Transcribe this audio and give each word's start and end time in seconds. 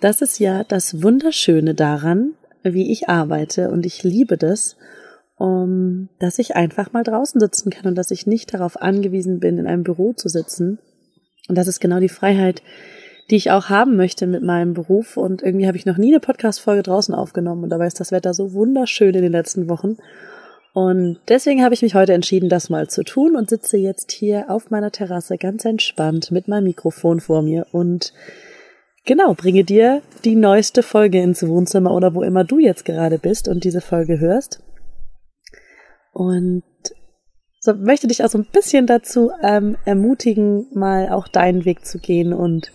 Das 0.00 0.20
ist 0.20 0.38
ja 0.38 0.64
das 0.64 1.02
Wunderschöne 1.02 1.74
daran, 1.74 2.34
wie 2.62 2.90
ich 2.90 3.08
arbeite 3.08 3.70
und 3.70 3.86
ich 3.86 4.02
liebe 4.02 4.36
das, 4.36 4.76
um, 5.36 6.08
dass 6.18 6.38
ich 6.38 6.56
einfach 6.56 6.92
mal 6.92 7.02
draußen 7.02 7.40
sitzen 7.40 7.70
kann 7.70 7.86
und 7.86 7.94
dass 7.94 8.10
ich 8.10 8.26
nicht 8.26 8.52
darauf 8.54 8.80
angewiesen 8.80 9.40
bin, 9.40 9.58
in 9.58 9.66
einem 9.66 9.84
Büro 9.84 10.12
zu 10.12 10.28
sitzen. 10.28 10.78
Und 11.48 11.56
das 11.56 11.68
ist 11.68 11.80
genau 11.80 12.00
die 12.00 12.08
Freiheit, 12.08 12.62
die 13.30 13.36
ich 13.36 13.50
auch 13.50 13.68
haben 13.68 13.96
möchte 13.96 14.26
mit 14.26 14.42
meinem 14.42 14.74
Beruf. 14.74 15.16
Und 15.16 15.42
irgendwie 15.42 15.66
habe 15.66 15.76
ich 15.76 15.86
noch 15.86 15.98
nie 15.98 16.12
eine 16.12 16.20
Podcast-Folge 16.20 16.82
draußen 16.82 17.14
aufgenommen 17.14 17.64
und 17.64 17.70
dabei 17.70 17.86
ist 17.86 18.00
das 18.00 18.12
Wetter 18.12 18.34
so 18.34 18.52
wunderschön 18.52 19.14
in 19.14 19.22
den 19.22 19.32
letzten 19.32 19.68
Wochen. 19.68 19.96
Und 20.72 21.18
deswegen 21.28 21.64
habe 21.64 21.74
ich 21.74 21.82
mich 21.82 21.94
heute 21.94 22.12
entschieden, 22.12 22.48
das 22.48 22.68
mal 22.68 22.88
zu 22.88 23.02
tun 23.02 23.34
und 23.34 23.48
sitze 23.48 23.78
jetzt 23.78 24.12
hier 24.12 24.50
auf 24.50 24.70
meiner 24.70 24.90
Terrasse 24.90 25.38
ganz 25.38 25.64
entspannt 25.64 26.30
mit 26.30 26.48
meinem 26.48 26.64
Mikrofon 26.64 27.20
vor 27.20 27.40
mir 27.42 27.66
und 27.72 28.12
genau, 29.06 29.34
bringe 29.34 29.64
dir 29.64 30.02
die 30.24 30.36
neueste 30.36 30.82
Folge 30.82 31.22
ins 31.22 31.46
Wohnzimmer 31.46 31.92
oder 31.92 32.14
wo 32.14 32.22
immer 32.22 32.44
du 32.44 32.58
jetzt 32.58 32.84
gerade 32.84 33.18
bist 33.18 33.48
und 33.48 33.64
diese 33.64 33.80
Folge 33.80 34.20
hörst. 34.20 34.62
Und 36.12 36.62
so 37.60 37.74
möchte 37.74 38.06
dich 38.06 38.22
auch 38.22 38.28
so 38.28 38.38
ein 38.38 38.46
bisschen 38.52 38.86
dazu 38.86 39.30
ähm, 39.42 39.76
ermutigen, 39.84 40.66
mal 40.72 41.08
auch 41.08 41.28
deinen 41.28 41.64
Weg 41.64 41.84
zu 41.84 41.98
gehen 41.98 42.32
und 42.32 42.72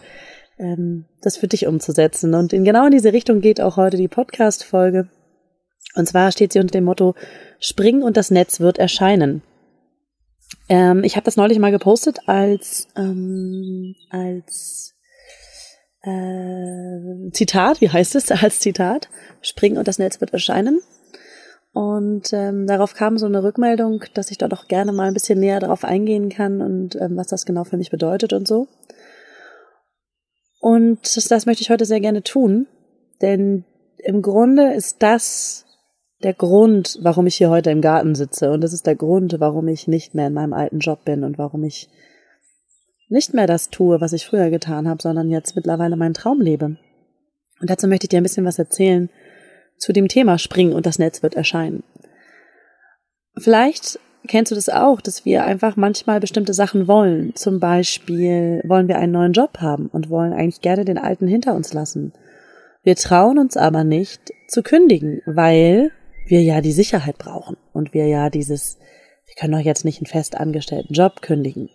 ähm, 0.58 1.06
das 1.22 1.38
für 1.38 1.48
dich 1.48 1.68
umzusetzen. 1.68 2.34
Und 2.34 2.54
in 2.54 2.64
genau 2.64 2.86
in 2.86 2.92
diese 2.92 3.14
Richtung 3.14 3.42
geht 3.42 3.62
auch 3.62 3.78
heute 3.78 3.98
die 3.98 4.08
Podcast-Folge. 4.08 5.10
Und 5.96 6.08
zwar 6.08 6.32
steht 6.32 6.54
sie 6.54 6.60
unter 6.60 6.74
dem 6.74 6.86
Motto 6.86 7.16
Spring 7.60 8.02
und 8.02 8.18
das 8.18 8.32
Netz 8.32 8.60
wird 8.60 8.78
erscheinen. 8.78 9.44
Ähm, 10.70 11.04
ich 11.04 11.16
habe 11.16 11.26
das 11.26 11.38
neulich 11.38 11.60
mal 11.60 11.72
gepostet 11.72 12.20
als 12.28 12.88
ähm, 12.96 13.96
als 14.10 14.94
äh, 16.04 17.32
Zitat, 17.32 17.82
wie 17.82 17.90
heißt 17.90 18.16
es 18.16 18.32
als 18.44 18.60
Zitat? 18.60 19.10
Spring 19.42 19.78
und 19.78 19.88
das 19.88 20.00
Netz 20.00 20.22
wird 20.22 20.34
erscheinen. 20.34 20.82
Und 21.74 22.34
ähm, 22.34 22.68
darauf 22.68 22.96
kam 22.96 23.18
so 23.18 23.26
eine 23.26 23.44
Rückmeldung, 23.44 24.04
dass 24.14 24.30
ich 24.30 24.38
dort 24.38 24.54
auch 24.54 24.68
gerne 24.68 24.92
mal 24.92 25.08
ein 25.08 25.14
bisschen 25.14 25.40
näher 25.40 25.62
darauf 25.62 25.86
eingehen 25.86 26.30
kann 26.30 26.62
und 26.62 26.96
ähm, 26.96 27.16
was 27.16 27.28
das 27.28 27.46
genau 27.46 27.64
für 27.64 27.78
mich 27.78 27.90
bedeutet 27.90 28.34
und 28.34 28.46
so. 28.48 28.68
Und 30.60 31.16
das, 31.16 31.28
das 31.30 31.46
möchte 31.46 31.64
ich 31.64 31.70
heute 31.70 31.86
sehr 31.86 32.02
gerne 32.02 32.24
tun, 32.24 32.68
denn 33.22 33.64
im 33.98 34.22
Grunde 34.22 34.74
ist 34.74 35.02
das 35.02 35.66
der 36.24 36.34
Grund, 36.34 37.00
warum 37.02 37.26
ich 37.26 37.36
hier 37.36 37.50
heute 37.50 37.72
im 37.72 37.82
Garten 37.82 38.16
sitze. 38.16 38.52
Und 38.52 38.62
das 38.62 38.74
ist 38.74 38.86
der 38.86 38.96
Grund, 38.96 39.40
warum 39.40 39.68
ich 39.68 39.88
nicht 39.88 40.14
mehr 40.14 40.28
in 40.28 40.34
meinem 40.34 40.54
alten 40.54 40.80
Job 40.80 41.04
bin 41.06 41.24
und 41.24 41.38
warum 41.38 41.64
ich 41.64 41.90
nicht 43.12 43.34
mehr 43.34 43.48
das 43.48 43.70
tue, 43.70 44.02
was 44.02 44.14
ich 44.14 44.26
früher 44.26 44.50
getan 44.50 44.88
habe, 44.88 45.02
sondern 45.02 45.30
jetzt 45.30 45.56
mittlerweile 45.56 45.98
meinen 45.98 46.14
Traum 46.14 46.42
lebe. 46.42 46.78
Und 47.60 47.70
dazu 47.70 47.88
möchte 47.88 48.06
ich 48.06 48.10
dir 48.10 48.18
ein 48.18 48.24
bisschen 48.24 48.46
was 48.46 48.58
erzählen 48.58 49.10
zu 49.78 49.94
dem 49.94 50.08
Thema 50.08 50.38
Springen 50.38 50.74
und 50.74 50.86
das 50.86 51.00
Netz 51.00 51.22
wird 51.22 51.36
erscheinen. 51.36 51.84
Vielleicht 53.38 54.00
kennst 54.28 54.52
du 54.52 54.56
das 54.56 54.70
auch, 54.70 55.02
dass 55.02 55.26
wir 55.26 55.44
einfach 55.44 55.76
manchmal 55.76 56.20
bestimmte 56.20 56.54
Sachen 56.54 56.88
wollen. 56.88 57.36
Zum 57.36 57.60
Beispiel 57.60 58.62
wollen 58.66 58.88
wir 58.88 58.98
einen 58.98 59.12
neuen 59.12 59.34
Job 59.34 59.58
haben 59.60 59.88
und 59.88 60.10
wollen 60.10 60.34
eigentlich 60.34 60.62
gerne 60.62 60.86
den 60.86 60.98
alten 60.98 61.28
hinter 61.28 61.54
uns 61.54 61.74
lassen. 61.74 62.14
Wir 62.84 62.96
trauen 62.96 63.38
uns 63.38 63.58
aber 63.58 63.84
nicht 63.84 64.32
zu 64.48 64.64
kündigen, 64.64 65.22
weil 65.26 65.92
wir 66.28 66.42
ja 66.42 66.62
die 66.62 66.72
Sicherheit 66.72 67.18
brauchen 67.18 67.58
und 67.74 67.94
wir 67.94 68.08
ja 68.08 68.30
dieses, 68.30 68.78
wir 69.26 69.36
können 69.36 69.54
doch 69.54 69.60
jetzt 69.60 69.86
nicht 69.86 70.00
einen 70.00 70.08
fest 70.08 70.36
angestellten 70.36 70.94
Job 70.94 71.22
kündigen. 71.22 71.70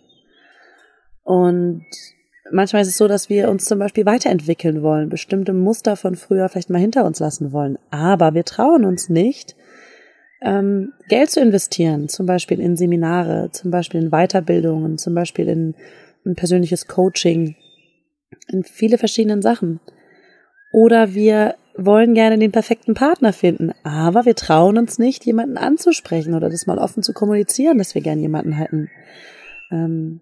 Und 1.27 1.83
manchmal 2.53 2.83
ist 2.83 2.87
es 2.87 2.97
so, 2.97 3.09
dass 3.09 3.29
wir 3.29 3.49
uns 3.49 3.65
zum 3.65 3.79
Beispiel 3.79 4.05
weiterentwickeln 4.05 4.81
wollen, 4.81 5.09
bestimmte 5.09 5.51
Muster 5.51 5.97
von 5.97 6.15
früher 6.15 6.47
vielleicht 6.47 6.69
mal 6.69 6.79
hinter 6.79 7.03
uns 7.03 7.19
lassen 7.19 7.51
wollen. 7.51 7.77
Aber 7.91 8.33
wir 8.33 8.45
trauen 8.45 8.85
uns 8.85 9.09
nicht, 9.09 9.57
ähm, 10.41 10.93
Geld 11.09 11.29
zu 11.29 11.41
investieren, 11.41 12.07
zum 12.07 12.27
Beispiel 12.27 12.61
in 12.61 12.77
Seminare, 12.77 13.49
zum 13.51 13.71
Beispiel 13.71 14.01
in 14.01 14.09
Weiterbildungen, 14.09 14.97
zum 14.97 15.15
Beispiel 15.15 15.49
in 15.49 15.75
ein 16.25 16.35
persönliches 16.35 16.87
Coaching, 16.87 17.57
in 18.47 18.63
viele 18.63 18.97
verschiedenen 18.97 19.41
Sachen. 19.41 19.81
Oder 20.71 21.13
wir 21.13 21.55
wollen 21.75 22.13
gerne 22.13 22.37
den 22.37 22.53
perfekten 22.53 22.93
Partner 22.93 23.33
finden, 23.33 23.73
aber 23.83 24.23
wir 24.23 24.35
trauen 24.35 24.77
uns 24.77 24.97
nicht, 24.97 25.25
jemanden 25.25 25.57
anzusprechen 25.57 26.35
oder 26.35 26.49
das 26.49 26.67
mal 26.67 26.77
offen 26.77 27.03
zu 27.03 27.11
kommunizieren, 27.11 27.79
dass 27.79 27.95
wir 27.95 28.01
gerne 28.01 28.21
jemanden 28.21 28.53
hätten. 28.53 28.89
Ähm, 29.73 30.21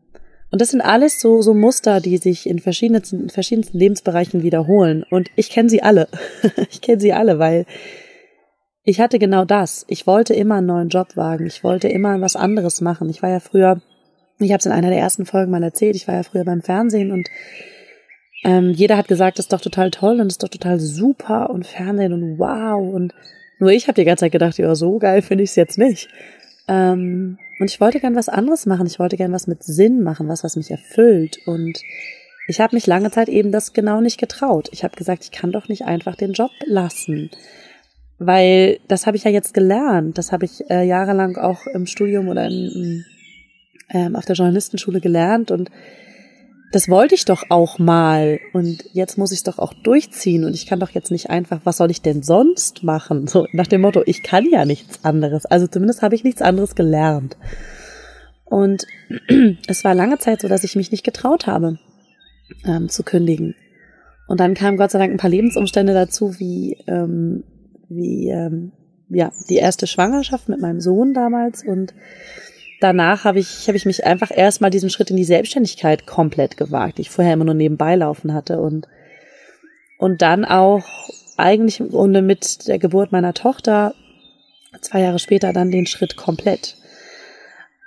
und 0.52 0.62
das 0.62 0.70
sind 0.70 0.82
alles 0.82 1.20
so, 1.20 1.42
so 1.42 1.54
Muster, 1.54 2.00
die 2.00 2.18
sich 2.18 2.48
in 2.48 2.60
verschiedensten, 2.60 3.24
in 3.24 3.30
verschiedensten 3.30 3.78
Lebensbereichen 3.78 4.44
wiederholen. 4.44 5.04
Und 5.10 5.30
ich 5.36 5.50
kenne 5.50 5.70
sie 5.70 5.84
alle. 5.84 6.08
ich 6.70 6.82
kenne 6.82 7.02
sie 7.02 7.14
alle, 7.14 7.40
weil 7.40 7.66
ich 8.84 9.00
hatte 9.00 9.18
genau 9.20 9.46
das. 9.46 9.86
Ich 9.90 10.06
wollte 10.06 10.34
immer 10.36 10.56
einen 10.56 10.68
neuen 10.68 10.90
Job 10.90 11.18
wagen. 11.18 11.48
Ich 11.48 11.64
wollte 11.64 11.88
immer 11.88 12.22
was 12.22 12.36
anderes 12.36 12.82
machen. 12.82 13.10
Ich 13.10 13.24
war 13.24 13.32
ja 13.32 13.40
früher, 13.40 13.82
ich 14.40 14.52
habe 14.52 14.60
es 14.60 14.66
in 14.66 14.72
einer 14.72 14.92
der 14.92 15.00
ersten 15.00 15.26
Folgen 15.26 15.52
mal 15.52 15.64
erzählt, 15.64 15.96
ich 15.96 16.08
war 16.08 16.16
ja 16.16 16.24
früher 16.24 16.46
beim 16.46 16.62
Fernsehen 16.62 17.12
und 17.12 17.28
ähm, 18.44 18.70
jeder 18.72 18.96
hat 18.96 19.08
gesagt, 19.08 19.40
das 19.40 19.46
ist 19.46 19.54
doch 19.54 19.62
total 19.62 19.90
toll 19.90 20.20
und 20.20 20.28
das 20.28 20.36
ist 20.36 20.44
doch 20.44 20.50
total 20.50 20.80
super 20.80 21.50
und 21.50 21.66
Fernsehen 21.66 22.14
und 22.14 22.38
wow. 22.38 22.94
Und 22.94 23.16
nur 23.60 23.72
ich 23.72 23.88
habe 23.88 23.96
die 23.96 24.06
ganze 24.06 24.26
Zeit 24.26 24.32
gedacht, 24.32 24.58
ja, 24.60 24.76
so 24.76 25.00
geil 25.00 25.24
finde 25.24 25.44
ich 25.44 25.50
es 25.50 25.56
jetzt 25.56 25.80
nicht. 25.80 26.10
Ähm, 26.68 27.38
und 27.60 27.72
ich 27.72 27.80
wollte 27.80 28.00
gern 28.00 28.16
was 28.16 28.30
anderes 28.30 28.66
machen. 28.66 28.88
Ich 28.88 29.00
wollte 29.00 29.18
gern 29.18 29.32
was 29.32 29.48
mit 29.48 29.64
Sinn 29.64 30.04
machen, 30.04 30.28
was, 30.28 30.44
was 30.44 30.56
mich 30.56 30.72
erfüllt. 30.72 31.40
Und 31.46 31.80
ich 32.48 32.60
habe 32.60 32.76
mich 32.76 32.88
lange 32.88 33.12
Zeit 33.12 33.30
eben 33.30 33.52
das 33.52 33.74
genau 33.74 34.02
nicht 34.02 34.20
getraut. 34.20 34.70
Ich 34.72 34.84
habe 34.84 34.96
gesagt, 34.96 35.24
ich 35.24 35.32
kann 35.32 35.52
doch 35.52 35.68
nicht 35.68 35.86
einfach 35.86 36.16
den 36.16 36.34
Job 36.34 36.52
lassen. 36.66 37.30
Weil 38.18 38.80
das 38.88 39.08
habe 39.08 39.18
ich 39.18 39.24
ja 39.24 39.32
jetzt 39.32 39.54
gelernt. 39.54 40.18
Das 40.18 40.32
habe 40.32 40.46
ich 40.46 40.70
äh, 40.70 40.86
jahrelang 40.86 41.38
auch 41.38 41.66
im 41.68 41.86
Studium 41.86 42.28
oder 42.28 42.46
in, 42.46 43.06
ähm, 43.90 44.16
auf 44.16 44.26
der 44.26 44.36
Journalistenschule 44.36 45.02
gelernt. 45.02 45.52
Und 45.52 45.70
das 46.76 46.90
wollte 46.90 47.16
ich 47.16 47.24
doch 47.24 47.44
auch 47.48 47.80
mal 47.80 48.42
und 48.52 48.84
jetzt 48.92 49.18
muss 49.18 49.32
ich 49.32 49.38
es 49.38 49.44
doch 49.44 49.60
auch 49.60 49.74
durchziehen 49.74 50.44
und 50.44 50.54
ich 50.54 50.66
kann 50.66 50.82
doch 50.82 50.90
jetzt 50.90 51.10
nicht 51.10 51.30
einfach, 51.30 51.62
was 51.64 51.78
soll 51.78 51.90
ich 51.90 52.02
denn 52.02 52.22
sonst 52.22 52.84
machen? 52.84 53.28
So 53.28 53.48
nach 53.54 53.68
dem 53.68 53.80
Motto, 53.80 54.04
ich 54.06 54.24
kann 54.24 54.46
ja 54.52 54.66
nichts 54.66 55.06
anderes. 55.06 55.46
Also 55.46 55.68
zumindest 55.68 56.02
habe 56.02 56.16
ich 56.16 56.26
nichts 56.26 56.42
anderes 56.42 56.76
gelernt. 56.76 57.38
Und 58.44 58.86
es 59.68 59.86
war 59.86 59.96
lange 59.96 60.18
Zeit 60.18 60.42
so, 60.42 60.50
dass 60.50 60.66
ich 60.66 60.76
mich 60.76 60.92
nicht 60.92 61.06
getraut 61.06 61.48
habe 61.48 61.80
ähm, 62.66 62.90
zu 62.90 63.04
kündigen. 63.04 63.56
Und 64.28 64.42
dann 64.42 64.54
kamen 64.54 64.76
Gott 64.76 64.92
sei 64.92 65.00
Dank 65.00 65.14
ein 65.14 65.18
paar 65.18 65.30
Lebensumstände 65.30 65.94
dazu, 65.94 66.40
wie 66.40 66.84
ähm, 66.88 67.46
wie 67.88 68.28
ähm, 68.32 68.74
ja 69.08 69.32
die 69.48 69.56
erste 69.56 69.88
Schwangerschaft 69.88 70.50
mit 70.50 70.60
meinem 70.60 70.82
Sohn 70.82 71.14
damals 71.14 71.64
und 71.64 71.94
danach 72.82 73.24
habe 73.24 73.40
ich, 73.40 73.68
habe 73.68 73.78
ich 73.78 73.86
mich 73.86 74.06
einfach 74.06 74.32
erstmal 74.36 74.70
diesen 74.70 74.90
Schritt 74.90 75.12
in 75.12 75.18
die 75.18 75.24
Selbstständigkeit 75.24 76.06
komplett 76.06 76.58
gewagt, 76.58 76.98
die 76.98 77.04
ich 77.04 77.10
vorher 77.10 77.34
immer 77.34 77.46
nur 77.46 77.54
nebenbei 77.54 77.96
laufen 77.96 78.34
hatte 78.34 78.60
und, 78.60 78.88
und 79.98 80.22
dann 80.22 80.46
auch 80.46 80.84
eigentlich 81.38 81.80
im 81.80 81.90
Grunde 81.90 82.22
mit 82.22 82.68
der 82.68 82.80
Geburt 82.80 83.12
meiner 83.12 83.34
Tochter 83.34 83.94
zwei 84.82 85.02
Jahre 85.02 85.20
später 85.20 85.54
dann 85.54 85.72
den 85.72 85.86
Schritt 85.86 86.16
komplett. 86.16 86.78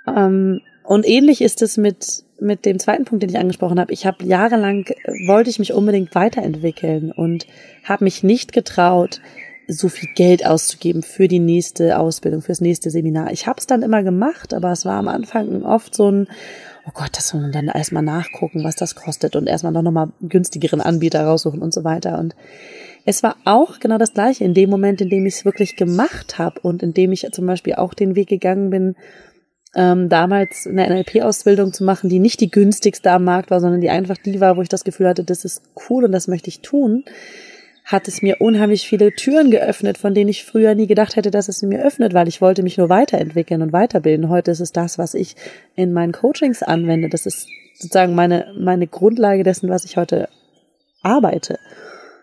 Ähm, 0.07 0.61
und 0.83 1.07
ähnlich 1.07 1.41
ist 1.41 1.61
es 1.61 1.77
mit, 1.77 2.23
mit 2.39 2.65
dem 2.65 2.79
zweiten 2.79 3.05
Punkt, 3.05 3.21
den 3.21 3.29
ich 3.29 3.37
angesprochen 3.37 3.79
habe. 3.79 3.93
Ich 3.93 4.05
habe 4.05 4.25
jahrelang, 4.25 4.85
wollte 5.27 5.49
ich 5.49 5.59
mich 5.59 5.73
unbedingt 5.73 6.15
weiterentwickeln 6.15 7.11
und 7.11 7.45
habe 7.83 8.05
mich 8.05 8.23
nicht 8.23 8.53
getraut, 8.53 9.21
so 9.69 9.87
viel 9.87 10.09
Geld 10.15 10.45
auszugeben 10.45 11.03
für 11.03 11.27
die 11.27 11.39
nächste 11.39 11.99
Ausbildung, 11.99 12.41
fürs 12.41 12.61
nächste 12.61 12.89
Seminar. 12.89 13.31
Ich 13.31 13.47
habe 13.47 13.59
es 13.59 13.67
dann 13.67 13.83
immer 13.83 14.03
gemacht, 14.03 14.53
aber 14.53 14.71
es 14.71 14.83
war 14.83 14.97
am 14.97 15.07
Anfang 15.07 15.63
oft 15.63 15.95
so 15.95 16.09
ein, 16.09 16.27
oh 16.87 16.91
Gott, 16.93 17.11
das 17.13 17.29
soll 17.29 17.41
man 17.41 17.51
dann 17.51 17.67
erstmal 17.67 18.03
nachgucken, 18.03 18.63
was 18.63 18.75
das 18.75 18.95
kostet 18.95 19.35
und 19.35 19.47
erstmal 19.47 19.71
noch 19.71 19.91
mal 19.91 20.11
günstigeren 20.21 20.81
Anbieter 20.81 21.23
raussuchen 21.23 21.61
und 21.61 21.73
so 21.73 21.83
weiter. 21.83 22.17
Und 22.17 22.35
es 23.05 23.21
war 23.21 23.35
auch 23.45 23.79
genau 23.79 23.97
das 23.97 24.13
Gleiche 24.13 24.43
in 24.43 24.53
dem 24.53 24.69
Moment, 24.69 25.01
in 25.01 25.09
dem 25.09 25.25
ich 25.25 25.35
es 25.35 25.45
wirklich 25.45 25.75
gemacht 25.75 26.39
habe 26.39 26.59
und 26.61 26.81
in 26.81 26.93
dem 26.93 27.11
ich 27.11 27.27
zum 27.31 27.45
Beispiel 27.45 27.75
auch 27.75 27.93
den 27.93 28.15
Weg 28.15 28.27
gegangen 28.27 28.71
bin, 28.71 28.95
ähm, 29.75 30.09
damals 30.09 30.65
eine 30.65 30.89
NLP-Ausbildung 30.89 31.73
zu 31.73 31.83
machen, 31.83 32.09
die 32.09 32.17
nicht 32.17 32.41
die 32.41 32.49
günstigste 32.49 33.11
am 33.11 33.23
Markt 33.23 33.51
war, 33.51 33.61
sondern 33.61 33.81
die 33.81 33.91
einfach 33.91 34.17
die 34.17 34.41
war, 34.41 34.57
wo 34.57 34.63
ich 34.63 34.69
das 34.69 34.83
Gefühl 34.83 35.07
hatte, 35.07 35.23
das 35.23 35.45
ist 35.45 35.61
cool 35.89 36.05
und 36.05 36.11
das 36.11 36.27
möchte 36.27 36.49
ich 36.49 36.61
tun 36.61 37.03
hat 37.89 38.07
es 38.07 38.21
mir 38.21 38.39
unheimlich 38.39 38.87
viele 38.87 39.11
Türen 39.15 39.49
geöffnet, 39.49 39.97
von 39.97 40.13
denen 40.13 40.29
ich 40.29 40.45
früher 40.45 40.75
nie 40.75 40.85
gedacht 40.85 41.15
hätte, 41.15 41.31
dass 41.31 41.47
es 41.47 41.63
mir 41.63 41.83
öffnet, 41.83 42.13
weil 42.13 42.27
ich 42.27 42.39
wollte 42.39 42.61
mich 42.61 42.77
nur 42.77 42.87
weiterentwickeln 42.87 43.63
und 43.63 43.73
weiterbilden. 43.73 44.29
Heute 44.29 44.51
ist 44.51 44.59
es 44.59 44.71
das, 44.71 44.99
was 44.99 45.15
ich 45.15 45.35
in 45.75 45.91
meinen 45.91 46.11
Coachings 46.11 46.61
anwende. 46.61 47.09
Das 47.09 47.25
ist 47.25 47.47
sozusagen 47.73 48.13
meine, 48.13 48.53
meine 48.59 48.85
Grundlage 48.85 49.43
dessen, 49.43 49.69
was 49.69 49.85
ich 49.85 49.97
heute 49.97 50.29
arbeite. 51.01 51.57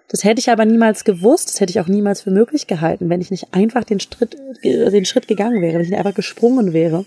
Das 0.08 0.22
hätte 0.22 0.38
ich 0.38 0.50
aber 0.50 0.64
niemals 0.64 1.02
gewusst, 1.02 1.48
das 1.48 1.60
hätte 1.60 1.72
ich 1.72 1.80
auch 1.80 1.88
niemals 1.88 2.20
für 2.20 2.30
möglich 2.30 2.68
gehalten, 2.68 3.10
wenn 3.10 3.20
ich 3.20 3.32
nicht 3.32 3.48
einfach 3.52 3.82
den 3.82 3.98
Schritt, 3.98 4.36
den 4.62 5.04
Schritt 5.04 5.26
gegangen 5.26 5.60
wäre, 5.62 5.74
wenn 5.74 5.82
ich 5.82 5.90
nicht 5.90 5.98
einfach 5.98 6.14
gesprungen 6.14 6.74
wäre. 6.74 7.06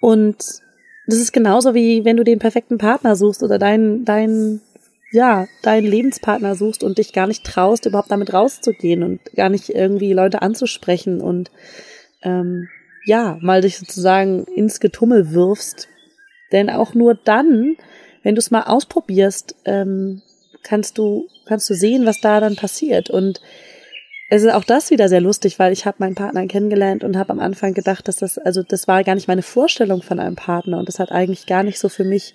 Und 0.00 0.36
das 1.08 1.18
ist 1.18 1.32
genauso 1.32 1.74
wie 1.74 2.04
wenn 2.04 2.16
du 2.16 2.22
den 2.22 2.38
perfekten 2.38 2.78
Partner 2.78 3.16
suchst 3.16 3.42
oder 3.42 3.58
deinen, 3.58 4.04
deinen 4.04 4.60
ja, 5.10 5.46
deinen 5.62 5.86
Lebenspartner 5.86 6.54
suchst 6.54 6.84
und 6.84 6.98
dich 6.98 7.12
gar 7.12 7.26
nicht 7.26 7.44
traust, 7.44 7.86
überhaupt 7.86 8.10
damit 8.10 8.32
rauszugehen 8.32 9.02
und 9.02 9.20
gar 9.34 9.48
nicht 9.48 9.70
irgendwie 9.70 10.12
Leute 10.12 10.42
anzusprechen 10.42 11.20
und 11.20 11.50
ähm, 12.22 12.68
ja, 13.04 13.38
mal 13.40 13.62
dich 13.62 13.78
sozusagen 13.78 14.44
ins 14.44 14.80
Getummel 14.80 15.32
wirfst. 15.32 15.88
Denn 16.52 16.68
auch 16.68 16.94
nur 16.94 17.14
dann, 17.14 17.76
wenn 18.22 18.34
du 18.34 18.38
es 18.38 18.50
mal 18.50 18.62
ausprobierst, 18.62 19.54
ähm, 19.64 20.22
kannst 20.62 20.98
du, 20.98 21.28
kannst 21.46 21.68
du 21.70 21.74
sehen, 21.74 22.04
was 22.04 22.20
da 22.20 22.40
dann 22.40 22.56
passiert. 22.56 23.08
Und 23.08 23.40
es 24.28 24.42
ist 24.42 24.52
auch 24.52 24.64
das 24.64 24.90
wieder 24.90 25.08
sehr 25.08 25.22
lustig, 25.22 25.58
weil 25.58 25.72
ich 25.72 25.86
habe 25.86 25.96
meinen 26.00 26.14
Partner 26.14 26.46
kennengelernt 26.46 27.02
und 27.02 27.16
habe 27.16 27.30
am 27.30 27.40
Anfang 27.40 27.72
gedacht, 27.72 28.08
dass 28.08 28.16
das, 28.16 28.36
also 28.36 28.62
das 28.62 28.86
war 28.86 29.02
gar 29.04 29.14
nicht 29.14 29.28
meine 29.28 29.42
Vorstellung 29.42 30.02
von 30.02 30.20
einem 30.20 30.36
Partner 30.36 30.78
und 30.78 30.86
das 30.86 30.98
hat 30.98 31.10
eigentlich 31.10 31.46
gar 31.46 31.62
nicht 31.62 31.78
so 31.78 31.88
für 31.88 32.04
mich 32.04 32.34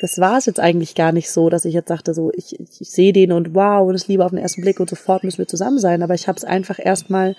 das 0.00 0.18
war 0.18 0.38
es 0.38 0.46
jetzt 0.46 0.60
eigentlich 0.60 0.94
gar 0.94 1.12
nicht 1.12 1.30
so, 1.30 1.50
dass 1.50 1.66
ich 1.66 1.74
jetzt 1.74 1.88
sagte, 1.88 2.14
so 2.14 2.32
ich, 2.34 2.58
ich, 2.58 2.80
ich 2.80 2.90
sehe 2.90 3.12
den 3.12 3.32
und 3.32 3.54
wow, 3.54 3.86
und 3.86 3.94
es 3.94 4.08
liebe 4.08 4.24
auf 4.24 4.30
den 4.30 4.38
ersten 4.38 4.62
Blick 4.62 4.80
und 4.80 4.88
sofort 4.88 5.24
müssen 5.24 5.38
wir 5.38 5.46
zusammen 5.46 5.78
sein. 5.78 6.02
Aber 6.02 6.14
ich 6.14 6.26
habe 6.26 6.38
es 6.38 6.44
einfach 6.44 6.78
erstmal, 6.82 7.36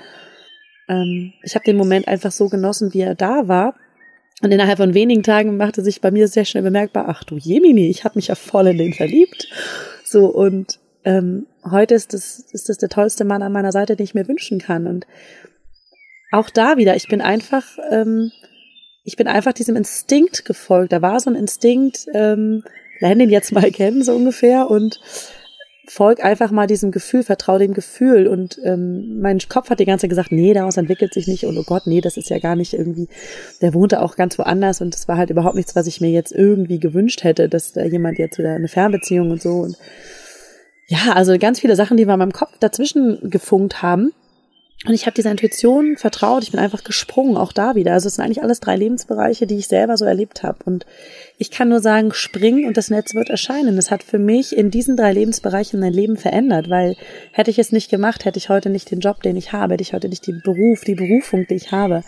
ähm, 0.88 1.34
ich 1.44 1.56
habe 1.56 1.66
den 1.66 1.76
Moment 1.76 2.08
einfach 2.08 2.32
so 2.32 2.50
genossen, 2.50 2.94
wie 2.94 3.02
er 3.02 3.16
da 3.16 3.48
war. 3.48 3.76
Und 4.44 4.52
innerhalb 4.52 4.78
von 4.78 4.94
wenigen 4.94 5.24
Tagen 5.24 5.58
machte 5.58 5.84
sich 5.84 6.02
bei 6.02 6.12
mir 6.12 6.28
sehr 6.28 6.46
schnell 6.46 6.64
bemerkbar, 6.64 7.06
ach 7.08 7.24
du 7.24 7.38
Jemini, 7.38 7.90
ich 7.90 8.04
habe 8.04 8.18
mich 8.18 8.28
ja 8.28 8.36
voll 8.36 8.68
in 8.68 8.78
den 8.78 8.94
verliebt. 8.94 9.48
So 10.04 10.28
und 10.28 10.80
ähm, 11.04 11.48
heute 11.70 11.96
ist 11.96 12.14
das, 12.14 12.46
ist 12.52 12.70
das 12.70 12.78
der 12.78 12.90
tollste 12.90 13.26
Mann 13.26 13.42
an 13.42 13.52
meiner 13.52 13.72
Seite, 13.72 13.96
den 13.96 14.04
ich 14.04 14.14
mir 14.14 14.28
wünschen 14.28 14.60
kann. 14.60 14.86
Und 14.86 15.08
auch 16.32 16.52
da 16.52 16.78
wieder, 16.78 16.96
ich 16.96 17.08
bin 17.08 17.22
einfach 17.22 17.66
ähm, 17.90 18.32
ich 19.04 19.16
bin 19.16 19.28
einfach 19.28 19.54
diesem 19.54 19.76
Instinkt 19.76 20.46
gefolgt. 20.46 20.92
Da 20.92 21.02
war 21.02 21.20
so 21.20 21.30
ein 21.30 21.36
Instinkt, 21.36 22.06
ähm, 22.14 22.64
lern 23.00 23.20
den 23.20 23.30
jetzt 23.30 23.52
mal 23.52 23.72
kennen, 23.72 24.04
so 24.04 24.14
ungefähr, 24.14 24.70
und 24.70 25.00
folg 25.88 26.24
einfach 26.24 26.52
mal 26.52 26.68
diesem 26.68 26.92
Gefühl, 26.92 27.24
vertrau 27.24 27.58
dem 27.58 27.74
Gefühl. 27.74 28.28
Und 28.28 28.60
ähm, 28.64 29.20
mein 29.20 29.40
Kopf 29.50 29.70
hat 29.70 29.80
die 29.80 29.86
ganze 29.86 30.04
Zeit 30.04 30.12
gesagt, 30.12 30.32
nee, 30.32 30.54
daraus 30.54 30.78
entwickelt 30.78 31.14
sich 31.14 31.28
nicht 31.28 31.46
und 31.46 31.58
oh 31.58 31.64
Gott, 31.64 31.86
nee, 31.86 32.00
das 32.00 32.16
ist 32.16 32.30
ja 32.30 32.40
gar 32.40 32.56
nicht 32.56 32.74
irgendwie, 32.74 33.10
der 33.62 33.74
wohnte 33.74 34.02
auch 34.02 34.16
ganz 34.16 34.38
woanders 34.38 34.80
und 34.80 34.94
das 34.94 35.08
war 35.08 35.18
halt 35.18 35.32
überhaupt 35.32 35.56
nichts, 35.56 35.76
was 35.76 35.88
ich 35.88 36.00
mir 36.00 36.12
jetzt 36.12 36.32
irgendwie 36.32 36.80
gewünscht 36.80 37.24
hätte, 37.24 37.50
dass 37.50 37.74
da 37.74 37.84
jemand 37.84 38.20
jetzt 38.20 38.38
wieder 38.38 38.54
eine 38.54 38.70
Fernbeziehung 38.70 39.32
und 39.32 39.42
so. 39.42 39.60
Und 39.60 39.78
ja, 40.88 41.14
also 41.14 41.38
ganz 41.38 41.60
viele 41.60 41.76
Sachen, 41.76 41.98
die 41.98 42.08
wir 42.08 42.14
in 42.14 42.20
meinem 42.20 42.34
Kopf 42.34 42.58
dazwischen 42.60 43.30
gefunkt 43.30 43.82
haben. 43.82 44.14
Und 44.88 44.96
ich 44.96 45.06
habe 45.06 45.14
dieser 45.14 45.30
Intuition 45.30 45.96
vertraut, 45.96 46.42
ich 46.42 46.52
bin 46.52 46.60
einfach 46.60 46.84
gesprungen, 46.84 47.38
auch 47.38 47.54
da 47.54 47.76
wieder. 47.76 47.94
Also 47.94 48.08
es 48.08 48.16
sind 48.16 48.26
eigentlich 48.26 48.42
alles 48.42 48.62
drei 48.62 48.76
Lebensbereiche, 48.76 49.46
die 49.46 49.58
ich 49.58 49.68
selber 49.68 49.96
so 49.96 50.06
erlebt 50.06 50.42
habe. 50.42 50.58
Und 50.66 50.88
ich 51.38 51.52
kann 51.52 51.70
nur 51.70 51.82
sagen, 51.82 52.12
spring 52.14 52.66
und 52.66 52.78
das 52.78 52.90
Netz 52.90 53.14
wird 53.14 53.30
erscheinen. 53.30 53.78
Es 53.78 53.92
hat 53.92 54.02
für 54.02 54.18
mich 54.18 54.58
in 54.58 54.72
diesen 54.72 54.98
drei 54.98 55.14
Lebensbereichen 55.14 55.80
mein 55.80 55.94
Leben 55.94 56.18
verändert, 56.18 56.68
weil 56.72 56.96
hätte 57.32 57.52
ich 57.52 57.60
es 57.60 57.72
nicht 57.72 57.92
gemacht, 57.92 58.26
hätte 58.26 58.40
ich 58.40 58.50
heute 58.50 58.72
nicht 58.72 58.90
den 58.90 59.02
Job, 59.02 59.22
den 59.22 59.38
ich 59.38 59.54
habe, 59.54 59.74
hätte 59.74 59.84
ich 59.84 59.94
heute 59.94 60.10
nicht 60.10 60.26
den 60.26 60.42
Beruf, 60.44 60.84
die 60.84 60.96
Berufung, 60.96 61.46
die 61.48 61.56
ich 61.56 61.72
habe. 61.72 62.04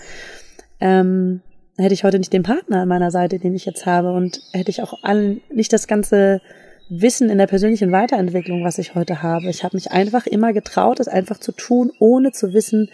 Ähm, 0.80 1.42
hätte 1.78 1.94
ich 1.94 2.04
heute 2.04 2.18
nicht 2.18 2.34
den 2.34 2.44
Partner 2.44 2.82
an 2.82 2.88
meiner 2.88 3.12
Seite, 3.12 3.38
den 3.38 3.54
ich 3.54 3.66
jetzt 3.66 3.86
habe 3.86 4.14
und 4.14 4.42
hätte 4.52 4.72
ich 4.72 4.82
auch 4.82 5.04
allen 5.04 5.42
nicht 5.54 5.74
das 5.74 5.88
ganze 5.88 6.42
Wissen 6.90 7.30
in 7.30 7.38
der 7.38 7.48
persönlichen 7.48 7.92
Weiterentwicklung, 7.92 8.64
was 8.64 8.78
ich 8.78 8.96
heute 8.96 9.22
habe. 9.22 9.50
Ich 9.50 9.64
habe 9.64 9.76
mich 9.76 9.92
einfach 9.92 10.28
immer 10.28 10.54
getraut, 10.54 11.00
es 11.00 11.08
einfach 11.08 11.40
zu 11.40 11.52
tun, 11.52 11.92
ohne 12.00 12.32
zu 12.32 12.54
wissen, 12.54 12.90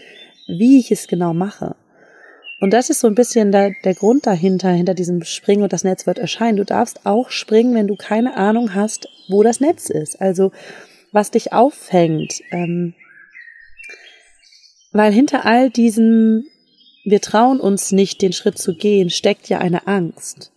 wie 0.48 0.80
ich 0.80 0.92
es 0.92 1.08
genau 1.08 1.34
mache. 1.34 1.76
Und 2.62 2.72
das 2.72 2.90
ist 2.90 3.00
so 3.00 3.08
ein 3.08 3.16
bisschen 3.16 3.52
der, 3.52 3.72
der 3.84 3.96
Grund 3.96 4.28
dahinter, 4.28 4.72
hinter 4.72 4.94
diesem 4.94 5.24
Springen 5.24 5.64
und 5.64 5.72
das 5.72 5.84
Netz 5.84 6.06
wird 6.06 6.20
erscheinen. 6.20 6.58
Du 6.58 6.66
darfst 6.66 7.06
auch 7.06 7.30
springen, 7.30 7.74
wenn 7.74 7.88
du 7.88 7.96
keine 7.96 8.36
Ahnung 8.36 8.76
hast, 8.76 9.08
wo 9.30 9.44
das 9.44 9.62
Netz 9.62 9.90
ist. 9.90 10.22
Also 10.22 10.52
was 11.12 11.32
dich 11.32 11.54
auffängt. 11.54 12.42
Ähm, 12.52 12.94
weil 14.92 15.14
hinter 15.14 15.46
all 15.46 15.70
diesem, 15.70 16.46
wir 17.06 17.22
trauen 17.22 17.60
uns 17.60 17.92
nicht, 17.92 18.22
den 18.22 18.34
Schritt 18.34 18.58
zu 18.58 18.76
gehen, 18.76 19.10
steckt 19.10 19.48
ja 19.48 19.60
eine 19.60 19.88
Angst. 19.88 20.52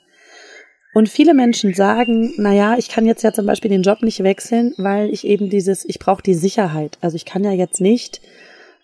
Und 0.94 1.08
viele 1.08 1.32
Menschen 1.32 1.72
sagen, 1.72 2.34
na 2.36 2.52
ja, 2.52 2.76
ich 2.76 2.88
kann 2.88 3.06
jetzt 3.06 3.22
ja 3.22 3.32
zum 3.32 3.46
Beispiel 3.46 3.70
den 3.70 3.82
Job 3.82 4.02
nicht 4.02 4.22
wechseln, 4.22 4.74
weil 4.76 5.08
ich 5.10 5.26
eben 5.26 5.48
dieses, 5.48 5.86
ich 5.86 5.98
brauche 5.98 6.22
die 6.22 6.34
Sicherheit. 6.34 6.98
Also 7.00 7.16
ich 7.16 7.24
kann 7.24 7.44
ja 7.44 7.52
jetzt 7.52 7.80
nicht 7.80 8.20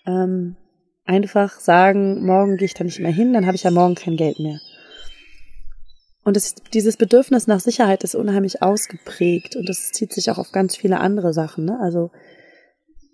ähm, 0.07 0.57
einfach 1.05 1.61
sagen, 1.61 2.25
morgen 2.25 2.57
gehe 2.57 2.67
ich 2.67 2.75
da 2.75 2.85
nicht 2.85 3.01
mehr 3.01 3.13
hin, 3.13 3.35
dann 3.35 3.47
habe 3.47 3.57
ich 3.57 3.63
ja 3.63 3.71
morgen 3.71 3.95
kein 3.95 4.17
Geld 4.17 4.39
mehr. 4.41 4.59
Und 6.25 6.37
das, 6.37 6.55
dieses 6.75 6.97
Bedürfnis 6.97 7.47
nach 7.47 7.61
Sicherheit 7.61 8.05
ist 8.05 8.15
unheimlich 8.15 8.63
ausgeprägt 8.63 9.57
und 9.57 9.69
das 9.69 9.93
zieht 9.93 10.13
sich 10.13 10.31
auch 10.31 10.39
auf 10.39 10.53
ganz 10.53 10.77
viele 10.77 11.01
andere 11.01 11.33
Sachen. 11.33 11.65
Ne? 11.65 11.79
Also 11.81 12.11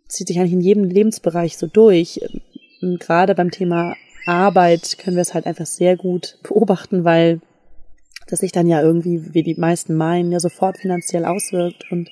zieht 0.08 0.28
sich 0.28 0.38
eigentlich 0.38 0.52
in 0.52 0.60
jedem 0.60 0.84
Lebensbereich 0.84 1.56
so 1.56 1.66
durch. 1.66 2.20
Und 2.80 2.98
gerade 3.00 3.34
beim 3.34 3.50
Thema 3.50 3.94
Arbeit 4.26 4.98
können 4.98 5.16
wir 5.16 5.22
es 5.22 5.34
halt 5.34 5.46
einfach 5.46 5.66
sehr 5.66 5.96
gut 5.96 6.38
beobachten, 6.42 7.04
weil 7.04 7.40
das 8.28 8.40
sich 8.40 8.52
dann 8.52 8.66
ja 8.66 8.82
irgendwie, 8.82 9.34
wie 9.34 9.42
die 9.42 9.54
meisten 9.54 9.94
meinen, 9.94 10.32
ja 10.32 10.40
sofort 10.40 10.78
finanziell 10.78 11.24
auswirkt. 11.24 11.90
Und 11.90 12.10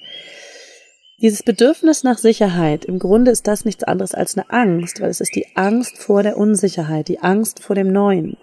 dieses 1.20 1.42
Bedürfnis 1.42 2.02
nach 2.02 2.18
Sicherheit, 2.18 2.84
im 2.84 2.98
Grunde 2.98 3.30
ist 3.30 3.46
das 3.46 3.64
nichts 3.64 3.84
anderes 3.84 4.14
als 4.14 4.36
eine 4.36 4.50
Angst, 4.50 5.00
weil 5.00 5.10
es 5.10 5.20
ist 5.20 5.34
die 5.34 5.46
Angst 5.54 5.98
vor 5.98 6.22
der 6.22 6.36
Unsicherheit, 6.36 7.08
die 7.08 7.20
Angst 7.20 7.62
vor 7.62 7.76
dem 7.76 7.92
Neuen. 7.92 8.36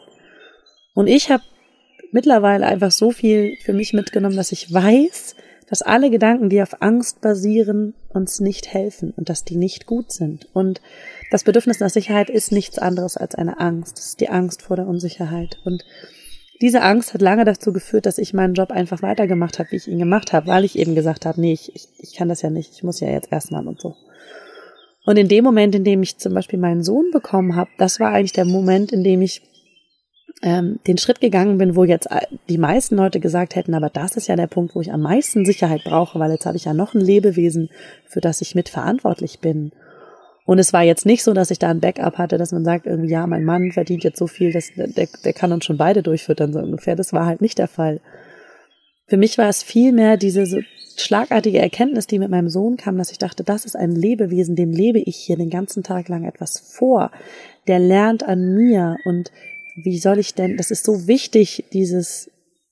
Und 0.93 1.07
ich 1.07 1.29
habe 1.29 1.43
mittlerweile 2.11 2.65
einfach 2.65 2.91
so 2.91 3.11
viel 3.11 3.57
für 3.63 3.73
mich 3.73 3.93
mitgenommen, 3.93 4.35
dass 4.35 4.51
ich 4.51 4.73
weiß, 4.73 5.35
dass 5.69 5.81
alle 5.83 6.09
Gedanken, 6.09 6.49
die 6.49 6.61
auf 6.61 6.81
Angst 6.81 7.21
basieren, 7.21 7.93
uns 8.09 8.39
nicht 8.39 8.73
helfen 8.73 9.13
und 9.15 9.29
dass 9.29 9.43
die 9.43 9.55
nicht 9.55 9.85
gut 9.85 10.11
sind. 10.11 10.47
Und 10.53 10.81
das 11.31 11.43
Bedürfnis 11.43 11.79
nach 11.79 11.91
Sicherheit 11.91 12.29
ist 12.29 12.51
nichts 12.51 12.79
anderes 12.79 13.17
als 13.17 13.35
eine 13.35 13.59
Angst. 13.59 13.99
Es 13.99 14.05
ist 14.07 14.19
die 14.19 14.29
Angst 14.29 14.63
vor 14.63 14.77
der 14.77 14.87
Unsicherheit. 14.87 15.59
Und 15.63 15.85
diese 16.61 16.81
Angst 16.81 17.13
hat 17.13 17.21
lange 17.21 17.45
dazu 17.45 17.71
geführt, 17.71 18.05
dass 18.05 18.17
ich 18.17 18.33
meinen 18.33 18.53
Job 18.53 18.71
einfach 18.71 19.01
weitergemacht 19.01 19.59
habe, 19.59 19.71
wie 19.71 19.77
ich 19.77 19.87
ihn 19.87 19.99
gemacht 19.99 20.33
habe, 20.33 20.47
weil 20.47 20.65
ich 20.65 20.77
eben 20.77 20.95
gesagt 20.95 21.25
habe, 21.25 21.39
nee, 21.39 21.53
ich, 21.53 21.71
ich 21.97 22.15
kann 22.15 22.29
das 22.29 22.41
ja 22.41 22.49
nicht, 22.49 22.73
ich 22.73 22.83
muss 22.83 22.99
ja 22.99 23.09
jetzt 23.09 23.31
erstmal 23.31 23.65
und 23.67 23.79
so. 23.79 23.95
Und 25.05 25.17
in 25.17 25.29
dem 25.29 25.43
Moment, 25.43 25.73
in 25.73 25.83
dem 25.83 26.03
ich 26.03 26.17
zum 26.17 26.33
Beispiel 26.33 26.59
meinen 26.59 26.83
Sohn 26.83 27.11
bekommen 27.11 27.55
habe, 27.55 27.69
das 27.77 27.99
war 27.99 28.11
eigentlich 28.11 28.33
der 28.33 28.45
Moment, 28.45 28.91
in 28.91 29.03
dem 29.03 29.21
ich 29.21 29.41
ähm, 30.41 30.79
den 30.87 30.97
Schritt 30.97 31.21
gegangen 31.21 31.57
bin, 31.57 31.75
wo 31.75 31.83
jetzt 31.83 32.09
die 32.47 32.57
meisten 32.57 32.95
Leute 32.95 33.19
gesagt 33.19 33.55
hätten, 33.55 33.73
aber 33.73 33.89
das 33.89 34.17
ist 34.17 34.27
ja 34.27 34.35
der 34.35 34.47
Punkt, 34.47 34.75
wo 34.75 34.81
ich 34.81 34.91
am 34.91 35.01
meisten 35.01 35.45
Sicherheit 35.45 35.83
brauche, 35.83 36.19
weil 36.19 36.31
jetzt 36.31 36.45
habe 36.45 36.57
ich 36.57 36.65
ja 36.65 36.73
noch 36.73 36.93
ein 36.93 37.01
Lebewesen, 37.01 37.69
für 38.05 38.21
das 38.21 38.41
ich 38.41 38.55
mitverantwortlich 38.55 39.39
bin. 39.39 39.71
Und 40.49 40.57
es 40.57 40.73
war 40.73 40.81
jetzt 40.81 41.05
nicht 41.05 41.23
so, 41.23 41.33
dass 41.33 41.51
ich 41.51 41.59
da 41.59 41.69
ein 41.69 41.79
Backup 41.79 42.17
hatte, 42.17 42.39
dass 42.39 42.51
man 42.51 42.65
sagt, 42.65 42.87
irgendwie, 42.87 43.11
ja, 43.11 43.27
mein 43.27 43.45
Mann 43.45 43.71
verdient 43.71 44.03
jetzt 44.03 44.17
so 44.17 44.25
viel, 44.25 44.51
dass 44.51 44.71
der, 44.75 45.07
der 45.23 45.33
kann 45.33 45.51
uns 45.51 45.63
schon 45.63 45.77
beide 45.77 46.01
durchfüttern, 46.01 46.53
so 46.53 46.57
ungefähr. 46.57 46.95
Das 46.95 47.13
war 47.13 47.27
halt 47.27 47.39
nicht 47.39 47.59
der 47.59 47.67
Fall. 47.67 48.01
Für 49.05 49.17
mich 49.17 49.37
war 49.37 49.47
es 49.47 49.61
vielmehr 49.61 50.17
diese 50.17 50.47
so 50.47 50.57
schlagartige 50.97 51.59
Erkenntnis, 51.59 52.07
die 52.07 52.17
mit 52.17 52.31
meinem 52.31 52.49
Sohn 52.49 52.77
kam, 52.77 52.97
dass 52.97 53.11
ich 53.11 53.19
dachte, 53.19 53.43
das 53.43 53.63
ist 53.63 53.75
ein 53.75 53.91
Lebewesen, 53.91 54.55
dem 54.55 54.71
lebe 54.71 54.97
ich 54.97 55.17
hier 55.17 55.37
den 55.37 55.51
ganzen 55.51 55.83
Tag 55.83 56.09
lang 56.09 56.23
etwas 56.23 56.57
vor. 56.59 57.11
Der 57.67 57.77
lernt 57.77 58.23
an 58.23 58.55
mir 58.55 58.97
und 59.05 59.31
wie 59.75 59.99
soll 59.99 60.17
ich 60.17 60.33
denn, 60.33 60.57
das 60.57 60.71
ist 60.71 60.83
so 60.83 61.05
wichtig, 61.05 61.65
dieses 61.73 62.31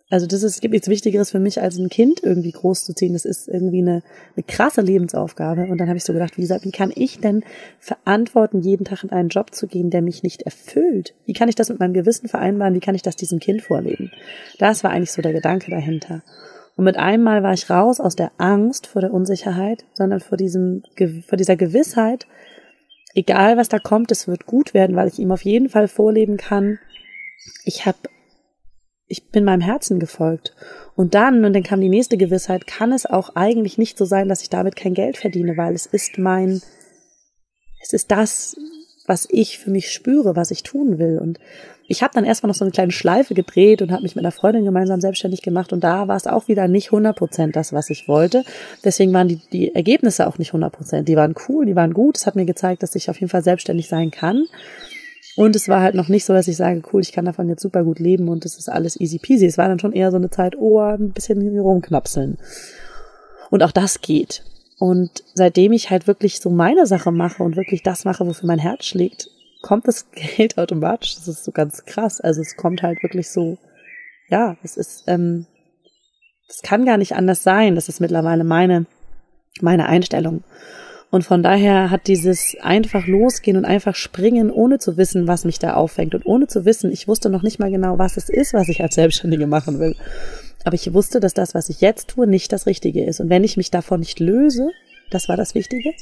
also 0.10 0.26
das 0.26 0.42
ist, 0.42 0.56
es 0.56 0.62
gibt 0.62 0.72
nichts 0.72 0.88
Wichtigeres 0.88 1.32
für 1.32 1.40
mich, 1.40 1.62
als 1.62 1.78
ein 1.78 1.90
Kind 1.90 2.22
irgendwie 2.24 2.52
großzuziehen. 2.52 3.12
Das 3.12 3.26
ist 3.26 3.50
irgendwie 3.50 3.82
eine, 3.82 4.04
eine 4.36 4.44
krasse 4.48 4.80
Lebensaufgabe. 4.80 5.64
Und 5.64 5.80
dann 5.80 5.90
habe 5.90 5.98
ich 5.98 6.06
so 6.06 6.14
gedacht, 6.14 6.38
wie, 6.38 6.42
gesagt, 6.42 6.64
wie 6.64 6.72
kann 6.72 6.94
ich 6.96 7.20
denn 7.20 7.44
verantworten, 7.80 8.62
jeden 8.62 8.86
Tag 8.86 9.04
in 9.04 9.10
einen 9.10 9.28
Job 9.28 9.54
zu 9.54 9.68
gehen, 9.68 9.90
der 9.90 10.02
mich 10.02 10.24
nicht 10.24 10.44
erfüllt? 10.44 11.14
Wie 11.26 11.34
kann 11.34 11.50
ich 11.50 11.56
das 11.56 11.68
mit 11.68 11.80
meinem 11.80 11.94
Gewissen 11.94 12.30
vereinbaren? 12.30 12.74
Wie 12.74 12.80
kann 12.80 12.96
ich 12.96 13.02
das 13.02 13.18
diesem 13.18 13.40
Kind 13.40 13.62
vorleben? 13.62 14.12
Das 14.60 14.82
war 14.84 14.92
eigentlich 14.92 15.12
so 15.12 15.22
der 15.22 15.34
Gedanke 15.34 15.72
dahinter. 15.72 16.24
Und 16.78 16.86
mit 16.86 16.96
einmal 16.96 17.44
war 17.44 17.54
ich 17.54 17.70
raus 17.70 18.00
aus 18.00 18.16
der 18.16 18.32
Angst 18.38 18.88
vor 18.88 19.02
der 19.02 19.14
Unsicherheit, 19.14 19.84
sondern 19.94 20.22
vor 20.22 20.38
diesem, 20.38 20.84
vor 21.28 21.38
dieser 21.38 21.58
Gewissheit, 21.58 22.28
egal 23.14 23.58
was 23.58 23.68
da 23.68 23.80
kommt, 23.80 24.12
es 24.12 24.28
wird 24.28 24.46
gut 24.46 24.74
werden, 24.74 24.96
weil 24.96 25.10
ich 25.10 25.20
ihm 25.20 25.32
auf 25.32 25.44
jeden 25.44 25.68
Fall 25.68 25.90
vorleben 25.90 26.38
kann, 26.38 26.80
ich 27.66 27.86
habe 27.86 27.98
ich 29.08 29.30
bin 29.30 29.46
meinem 29.46 29.62
Herzen 29.62 30.00
gefolgt. 30.00 30.54
Und 30.96 31.16
dann, 31.16 31.46
und 31.46 31.54
dann 31.54 31.64
kam 31.64 31.82
die 31.82 31.90
nächste 31.90 32.18
Gewissheit, 32.18 32.68
kann 32.68 32.92
es 32.92 33.06
auch 33.06 33.36
eigentlich 33.36 33.78
nicht 33.78 33.98
so 33.98 34.06
sein, 34.06 34.28
dass 34.28 34.42
ich 34.42 34.50
damit 34.50 34.76
kein 34.76 34.94
Geld 34.94 35.18
verdiene, 35.18 35.56
weil 35.58 35.74
es 35.74 35.86
ist 35.86 36.18
mein, 36.18 36.62
es 37.82 37.94
ist 37.94 38.12
das, 38.12 38.58
was 39.06 39.28
ich 39.32 39.58
für 39.60 39.72
mich 39.72 39.92
spüre, 39.92 40.36
was 40.36 40.52
ich 40.52 40.64
tun 40.64 41.00
will. 41.00 41.20
Und 41.20 41.40
ich 41.88 42.04
habe 42.04 42.14
dann 42.14 42.26
erstmal 42.26 42.50
noch 42.50 42.56
so 42.56 42.66
eine 42.66 42.74
kleine 42.74 42.92
Schleife 42.92 43.34
gedreht 43.34 43.82
und 43.82 43.92
habe 43.92 44.04
mich 44.04 44.16
mit 44.16 44.26
einer 44.26 44.34
Freundin 44.34 44.66
gemeinsam 44.66 45.00
selbstständig 45.00 45.42
gemacht. 45.42 45.72
Und 45.72 45.86
da 45.86 46.10
war 46.10 46.18
es 46.18 46.28
auch 46.28 46.50
wieder 46.50 46.68
nicht 46.68 46.88
100 46.88 47.16
Prozent 47.16 47.56
das, 47.56 47.72
was 47.72 47.90
ich 47.90 48.10
wollte. 48.10 48.44
Deswegen 48.84 49.14
waren 49.14 49.30
die, 49.30 49.40
die 49.54 49.74
Ergebnisse 49.74 50.28
auch 50.28 50.38
nicht 50.38 50.50
100 50.50 50.74
Prozent. 50.74 51.08
Die 51.08 51.16
waren 51.16 51.34
cool, 51.48 51.66
die 51.66 51.78
waren 51.78 51.94
gut. 51.94 52.18
Es 52.18 52.26
hat 52.26 52.36
mir 52.36 52.46
gezeigt, 52.46 52.84
dass 52.84 52.96
ich 52.96 53.10
auf 53.10 53.20
jeden 53.22 53.30
Fall 53.30 53.44
selbstständig 53.44 53.88
sein 53.88 54.12
kann. 54.12 54.48
Und 55.38 55.56
es 55.56 55.70
war 55.70 55.82
halt 55.82 55.94
noch 55.94 56.08
nicht 56.08 56.26
so, 56.26 56.34
dass 56.34 56.48
ich 56.48 56.58
sage, 56.58 56.82
cool, 56.92 57.00
ich 57.00 57.12
kann 57.12 57.26
davon 57.26 57.48
jetzt 57.48 57.62
super 57.62 57.84
gut 57.84 58.00
leben 58.00 58.28
und 58.28 58.44
es 58.44 58.58
ist 58.58 58.70
alles 58.70 59.00
easy 59.00 59.20
peasy. 59.20 59.46
Es 59.46 59.60
war 59.60 59.68
dann 59.68 59.78
schon 59.78 59.94
eher 59.94 60.10
so 60.10 60.18
eine 60.18 60.32
Zeit, 60.32 60.56
oh, 60.58 60.80
ein 60.80 61.12
bisschen 61.12 61.60
rumknapseln. 61.60 62.40
Und 63.52 63.62
auch 63.62 63.72
das 63.72 64.02
geht. 64.02 64.44
Und 64.80 65.24
seitdem 65.36 65.74
ich 65.74 65.92
halt 65.92 66.08
wirklich 66.08 66.40
so 66.40 66.50
meine 66.50 66.88
Sache 66.88 67.12
mache 67.12 67.44
und 67.44 67.56
wirklich 67.56 67.84
das 67.84 68.04
mache, 68.04 68.26
wofür 68.26 68.48
mein 68.48 68.58
Herz 68.58 68.86
schlägt, 68.86 69.30
kommt 69.62 69.88
das 69.88 70.08
Geld 70.38 70.58
automatisch. 70.58 71.14
Das 71.14 71.28
ist 71.28 71.44
so 71.44 71.52
ganz 71.52 71.86
krass. 71.86 72.20
Also 72.20 72.42
es 72.42 72.58
kommt 72.58 72.82
halt 72.82 73.04
wirklich 73.04 73.30
so, 73.30 73.60
ja, 74.30 74.58
es 74.64 74.76
ist, 74.76 75.04
ähm, 75.06 75.46
es 76.50 76.64
kann 76.64 76.84
gar 76.84 76.98
nicht 76.98 77.14
anders 77.14 77.44
sein. 77.44 77.76
Das 77.76 77.90
ist 77.90 78.02
mittlerweile 78.02 78.44
meine, 78.44 78.88
meine 79.62 79.86
Einstellung. 79.86 80.44
Und 81.10 81.24
von 81.24 81.42
daher 81.42 81.90
hat 81.90 82.08
dieses 82.08 82.58
einfach 82.62 83.08
losgehen 83.08 83.56
und 83.56 83.66
einfach 83.66 83.96
springen, 83.96 84.52
ohne 84.52 84.78
zu 84.78 84.98
wissen, 84.98 85.28
was 85.28 85.46
mich 85.46 85.58
da 85.58 85.76
auffängt 85.76 86.14
und 86.14 86.26
ohne 86.26 86.48
zu 86.48 86.66
wissen, 86.66 86.92
ich 86.92 87.08
wusste 87.08 87.30
noch 87.30 87.44
nicht 87.44 87.60
mal 87.60 87.72
genau, 87.72 87.98
was 87.98 88.18
es 88.18 88.28
ist, 88.28 88.54
was 88.54 88.68
ich 88.68 88.82
als 88.82 88.96
Selbstständige 88.96 89.48
machen 89.48 89.80
will. 89.80 89.96
Aber 90.66 90.76
ich 90.76 90.94
wusste, 90.94 91.22
dass 91.22 91.34
das, 91.34 91.54
was 91.54 91.70
ich 91.70 91.80
jetzt 91.80 92.10
tue, 92.10 92.28
nicht 92.28 92.52
das 92.52 92.66
Richtige 92.66 93.06
ist. 93.06 93.22
Und 93.22 93.30
wenn 93.30 93.46
ich 93.46 93.56
mich 93.56 93.72
davon 93.72 94.02
nicht 94.02 94.20
löse, 94.20 94.72
das 95.10 95.30
war 95.30 95.38
das 95.38 95.56
Wichtige, 95.56 95.94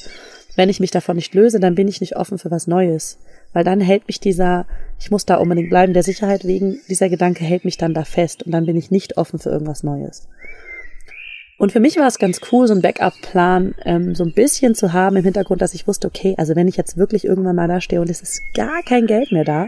wenn 0.56 0.70
ich 0.70 0.80
mich 0.80 0.90
davon 0.90 1.18
nicht 1.18 1.36
löse, 1.36 1.60
dann 1.60 1.76
bin 1.76 1.88
ich 1.88 2.02
nicht 2.02 2.16
offen 2.16 2.40
für 2.40 2.50
was 2.50 2.66
Neues. 2.66 3.20
Weil 3.54 3.64
dann 3.64 3.82
hält 3.82 4.08
mich 4.08 4.20
dieser, 4.20 4.66
ich 5.00 5.12
muss 5.12 5.26
da 5.26 5.36
unbedingt 5.36 5.70
bleiben, 5.70 5.94
der 5.94 6.04
Sicherheit 6.04 6.46
wegen, 6.46 6.80
dieser 6.90 7.10
Gedanke 7.10 7.44
hält 7.44 7.64
mich 7.64 7.78
dann 7.78 7.94
da 7.94 8.06
fest 8.06 8.44
und 8.44 8.52
dann 8.52 8.66
bin 8.66 8.76
ich 8.76 8.90
nicht 8.90 9.18
offen 9.18 9.38
für 9.38 9.50
irgendwas 9.50 9.84
Neues. 9.84 10.28
Und 11.58 11.72
für 11.72 11.80
mich 11.80 11.98
war 11.98 12.08
es 12.08 12.20
ganz 12.20 12.42
cool, 12.52 12.68
so 12.68 12.74
einen 12.74 12.82
Backup-Plan 12.82 13.76
ähm, 13.86 14.14
so 14.14 14.24
ein 14.24 14.34
bisschen 14.34 14.76
zu 14.76 14.92
haben 14.92 15.16
im 15.16 15.24
Hintergrund, 15.24 15.62
dass 15.62 15.74
ich 15.74 15.88
wusste, 15.88 16.08
okay, 16.08 16.36
also 16.38 16.56
wenn 16.56 16.68
ich 16.68 16.76
jetzt 16.76 16.98
wirklich 16.98 17.24
irgendwann 17.24 17.56
mal 17.56 17.68
da 17.68 17.80
stehe 17.80 18.02
und 18.02 18.10
es 18.10 18.22
ist 18.22 18.42
gar 18.54 18.84
kein 18.84 19.08
Geld 19.08 19.32
mehr 19.32 19.46
da, 19.46 19.68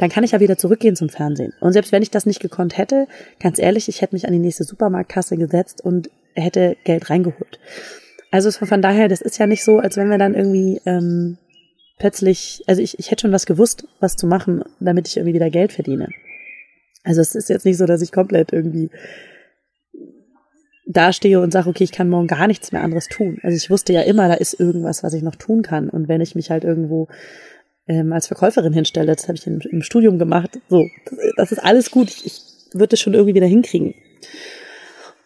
dann 0.00 0.10
kann 0.10 0.24
ich 0.24 0.32
ja 0.32 0.40
wieder 0.40 0.58
zurückgehen 0.58 0.96
zum 0.96 1.08
Fernsehen. 1.08 1.52
Und 1.60 1.72
selbst 1.72 1.92
wenn 1.92 2.02
ich 2.02 2.10
das 2.10 2.26
nicht 2.26 2.40
gekonnt 2.40 2.76
hätte, 2.76 3.06
ganz 3.38 3.58
ehrlich, 3.58 3.88
ich 3.88 4.02
hätte 4.02 4.14
mich 4.14 4.26
an 4.26 4.32
die 4.32 4.38
nächste 4.38 4.64
Supermarktkasse 4.64 5.36
gesetzt 5.36 5.84
und 5.84 6.10
hätte 6.34 6.76
Geld 6.84 7.10
reingeholt. 7.10 7.60
Also 8.32 8.50
von 8.50 8.82
daher, 8.82 9.06
das 9.08 9.20
ist 9.20 9.38
ja 9.38 9.46
nicht 9.46 9.62
so, 9.62 9.78
als 9.78 9.96
wenn 9.96 10.10
wir 10.10 10.18
dann 10.18 10.34
irgendwie 10.34 10.80
ähm, 10.86 11.38
plötzlich, 11.98 12.64
also 12.66 12.82
ich, 12.82 12.98
ich 12.98 13.12
hätte 13.12 13.22
schon 13.22 13.32
was 13.32 13.46
gewusst, 13.46 13.86
was 14.00 14.16
zu 14.16 14.26
machen, 14.26 14.64
damit 14.80 15.06
ich 15.06 15.16
irgendwie 15.16 15.34
wieder 15.34 15.50
Geld 15.50 15.72
verdiene. 15.72 16.08
Also 17.04 17.20
es 17.20 17.36
ist 17.36 17.48
jetzt 17.50 17.64
nicht 17.64 17.76
so, 17.76 17.86
dass 17.86 18.02
ich 18.02 18.10
komplett 18.10 18.52
irgendwie 18.52 18.90
dastehe 20.96 21.40
und 21.40 21.52
sage, 21.52 21.68
okay, 21.68 21.84
ich 21.84 21.92
kann 21.92 22.08
morgen 22.08 22.26
gar 22.26 22.46
nichts 22.46 22.72
mehr 22.72 22.82
anderes 22.82 23.08
tun. 23.08 23.38
Also 23.42 23.56
ich 23.56 23.70
wusste 23.70 23.92
ja 23.92 24.02
immer, 24.02 24.28
da 24.28 24.34
ist 24.34 24.58
irgendwas, 24.58 25.02
was 25.02 25.12
ich 25.12 25.22
noch 25.22 25.36
tun 25.36 25.62
kann. 25.62 25.90
Und 25.90 26.08
wenn 26.08 26.20
ich 26.20 26.34
mich 26.34 26.50
halt 26.50 26.64
irgendwo 26.64 27.08
ähm, 27.86 28.12
als 28.12 28.26
Verkäuferin 28.26 28.72
hinstelle. 28.72 29.14
Das 29.14 29.28
habe 29.28 29.36
ich 29.36 29.46
im, 29.46 29.60
im, 29.60 29.82
Studium 29.82 30.18
gemacht. 30.18 30.58
So, 30.68 30.86
das 31.36 31.52
ist 31.52 31.58
alles 31.58 31.90
gut. 31.90 32.08
Ich, 32.08 32.26
ich 32.26 32.40
würde 32.72 32.88
das 32.88 33.00
schon 33.00 33.14
irgendwie 33.14 33.34
wieder 33.34 33.46
hinkriegen. 33.46 33.94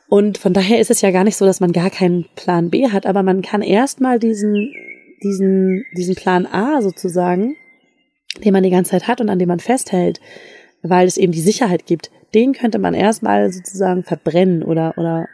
Und 0.09 0.39
von 0.39 0.55
daher 0.55 0.81
ist 0.81 0.91
es 0.91 1.03
ja 1.03 1.11
gar 1.11 1.25
nicht 1.25 1.37
so, 1.37 1.45
dass 1.45 1.61
man 1.61 1.73
gar 1.73 1.91
keinen 1.91 2.27
Plan 2.35 2.71
B 2.71 2.89
hat, 2.89 3.05
aber 3.05 3.23
man 3.23 3.43
kann 3.43 3.61
erstmal 3.61 4.19
diesen, 4.19 4.73
diesen, 5.23 5.85
diesen 5.97 6.15
Plan 6.15 6.47
A 6.47 6.81
sozusagen, 6.81 7.57
den 8.43 8.55
man 8.55 8.63
die 8.63 8.71
ganze 8.71 8.93
Zeit 8.93 9.07
hat 9.07 9.21
und 9.21 9.29
an 9.29 9.39
dem 9.39 9.49
man 9.49 9.61
festhält, 9.61 10.21
weil 10.83 11.07
es 11.07 11.19
eben 11.19 11.33
die 11.33 11.41
Sicherheit 11.41 11.85
gibt, 11.85 12.11
den 12.35 12.55
könnte 12.55 12.79
man 12.79 12.95
erstmal 12.95 13.53
sozusagen 13.53 14.03
verbrennen 14.03 14.63
oder, 14.63 14.95
oder 14.97 15.29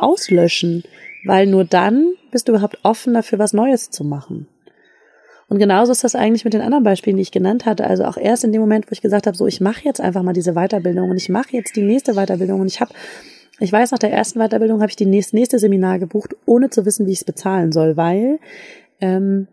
auslöschen, 0.00 0.84
weil 1.24 1.46
nur 1.46 1.64
dann 1.64 2.12
bist 2.30 2.48
du 2.48 2.52
überhaupt 2.52 2.78
offen 2.82 3.14
dafür, 3.14 3.38
was 3.38 3.52
Neues 3.52 3.90
zu 3.90 4.04
machen. 4.04 4.46
Und 5.48 5.58
genauso 5.58 5.90
ist 5.90 6.04
das 6.04 6.14
eigentlich 6.14 6.44
mit 6.44 6.54
den 6.54 6.60
anderen 6.60 6.84
Beispielen, 6.84 7.16
die 7.16 7.22
ich 7.22 7.32
genannt 7.32 7.66
hatte. 7.66 7.84
Also 7.84 8.04
auch 8.04 8.16
erst 8.16 8.44
in 8.44 8.52
dem 8.52 8.60
Moment, 8.60 8.86
wo 8.86 8.92
ich 8.92 9.02
gesagt 9.02 9.26
habe, 9.26 9.36
so 9.36 9.48
ich 9.48 9.60
mache 9.60 9.84
jetzt 9.84 10.00
einfach 10.00 10.22
mal 10.22 10.32
diese 10.32 10.54
Weiterbildung 10.54 11.10
und 11.10 11.16
ich 11.16 11.28
mache 11.28 11.56
jetzt 11.56 11.74
die 11.74 11.82
nächste 11.82 12.14
Weiterbildung 12.14 12.60
und 12.60 12.68
ich 12.68 12.80
habe 12.80 12.92
ich 13.62 13.70
weiß, 13.70 13.90
nach 13.90 13.98
der 13.98 14.10
ersten 14.10 14.38
Weiterbildung 14.38 14.80
habe 14.80 14.88
ich 14.88 14.96
die 14.96 15.06
nächste, 15.06 15.36
nächste 15.36 15.58
Seminar 15.58 15.98
gebucht, 15.98 16.34
ohne 16.46 16.70
zu 16.70 16.86
wissen, 16.86 17.06
wie 17.06 17.12
ich 17.12 17.18
es 17.18 17.24
bezahlen 17.24 17.72
soll, 17.72 17.96
weil 17.96 18.38
ähm, 19.02 19.48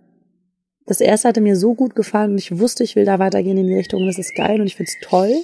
das 0.85 1.01
erste 1.01 1.27
hatte 1.27 1.41
mir 1.41 1.57
so 1.57 1.73
gut 1.73 1.93
gefallen 1.93 2.31
und 2.31 2.37
ich 2.37 2.57
wusste, 2.57 2.85
ich 2.85 2.95
will 2.95 3.03
da 3.03 3.19
weitergehen 3.19 3.57
in 3.57 3.67
die 3.67 3.75
Richtung, 3.75 4.05
das 4.05 4.17
ist 4.17 4.33
geil 4.33 4.61
und 4.61 4.67
ich 4.67 4.77
finde 4.77 4.91
es 4.91 5.07
toll, 5.09 5.35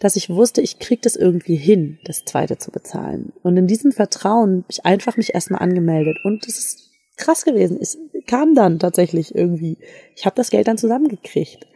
dass 0.00 0.16
ich 0.16 0.30
wusste, 0.30 0.60
ich 0.60 0.78
krieg 0.78 1.02
das 1.02 1.16
irgendwie 1.16 1.56
hin, 1.56 1.98
das 2.04 2.24
zweite 2.24 2.58
zu 2.58 2.70
bezahlen. 2.70 3.32
Und 3.42 3.56
in 3.56 3.66
diesem 3.66 3.92
Vertrauen 3.92 4.62
habe 4.62 4.70
ich 4.70 4.84
einfach 4.84 5.16
mich 5.16 5.34
erstmal 5.34 5.62
angemeldet 5.62 6.18
und 6.24 6.46
das 6.46 6.58
ist 6.58 6.90
krass 7.16 7.44
gewesen. 7.44 7.78
Es 7.80 7.98
kam 8.26 8.54
dann 8.54 8.78
tatsächlich 8.78 9.34
irgendwie. 9.34 9.78
Ich 10.16 10.26
habe 10.26 10.36
das 10.36 10.50
Geld 10.50 10.68
dann 10.68 10.78
zusammengekriegt. 10.78 11.66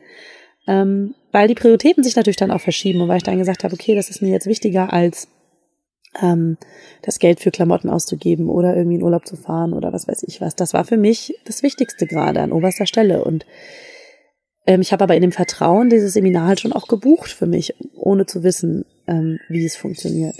Ähm, 0.66 1.14
weil 1.32 1.48
die 1.48 1.54
Prioritäten 1.54 2.04
sich 2.04 2.16
natürlich 2.16 2.37
dann 2.37 2.50
auch 2.50 2.60
verschieben 2.60 3.00
und 3.00 3.08
weil 3.08 3.18
ich 3.18 3.22
dann 3.22 3.38
gesagt 3.38 3.64
habe, 3.64 3.75
okay, 3.75 3.94
das 3.94 4.10
ist 4.10 4.20
mir 4.20 4.30
jetzt 4.30 4.46
wichtiger 4.46 4.92
als 4.92 5.28
ähm, 6.20 6.56
das 7.02 7.18
Geld 7.18 7.40
für 7.40 7.50
Klamotten 7.50 7.88
auszugeben 7.88 8.48
oder 8.48 8.76
irgendwie 8.76 8.96
in 8.96 9.02
Urlaub 9.02 9.26
zu 9.26 9.37
fahren 9.37 9.72
oder 9.72 9.92
was 9.92 10.08
weiß 10.08 10.25
ich 10.25 10.40
was. 10.40 10.56
Das 10.56 10.75
war 10.75 10.84
für 10.84 10.96
mich 10.96 11.34
das 11.44 11.62
Wichtigste 11.62 12.06
gerade 12.06 12.40
an 12.40 12.52
oberster 12.52 12.87
Stelle. 12.87 13.25
Und 13.25 13.46
ähm, 14.68 14.82
ich 14.82 14.92
habe 14.92 15.02
aber 15.02 15.16
in 15.16 15.22
dem 15.22 15.32
Vertrauen 15.32 15.88
dieses 15.88 16.12
Seminar 16.12 16.46
halt 16.46 16.60
schon 16.60 16.75
auch 16.75 16.88
gebucht 16.88 17.30
für 17.30 17.46
mich, 17.46 17.75
ohne 17.94 18.26
zu 18.26 18.42
wissen, 18.42 18.84
ähm, 19.06 19.40
wie 19.48 19.64
es 19.64 19.76
funktioniert. 19.76 20.37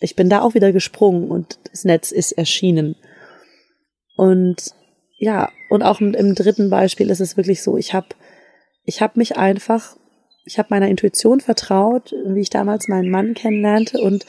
Ich 0.00 0.16
bin 0.16 0.30
da 0.30 0.40
auch 0.40 0.54
wieder 0.54 0.72
gesprungen 0.72 1.30
und 1.30 1.58
das 1.70 1.84
Netz 1.84 2.12
ist 2.12 2.32
erschienen. 2.32 2.96
Und 4.16 4.74
ja, 5.18 5.50
und 5.68 5.82
auch 5.82 6.00
im, 6.00 6.34
dritten 6.34 6.70
Beispiel 6.70 7.10
ist 7.10 7.20
es 7.20 7.36
wirklich 7.36 7.62
so, 7.62 7.76
ich 7.76 7.92
habe 7.92 8.08
ich 8.84 9.02
hab 9.02 9.18
mich 9.18 9.36
einfach, 9.36 9.96
ich 10.46 10.58
habe 10.58 10.68
meiner 10.70 10.88
Intuition 10.88 11.40
vertraut, 11.40 12.14
wie 12.24 12.40
ich 12.40 12.50
damals 12.50 12.88
meinen 12.88 13.10
Mann 13.10 13.34
kennenlernte 13.34 14.00
und 14.00 14.24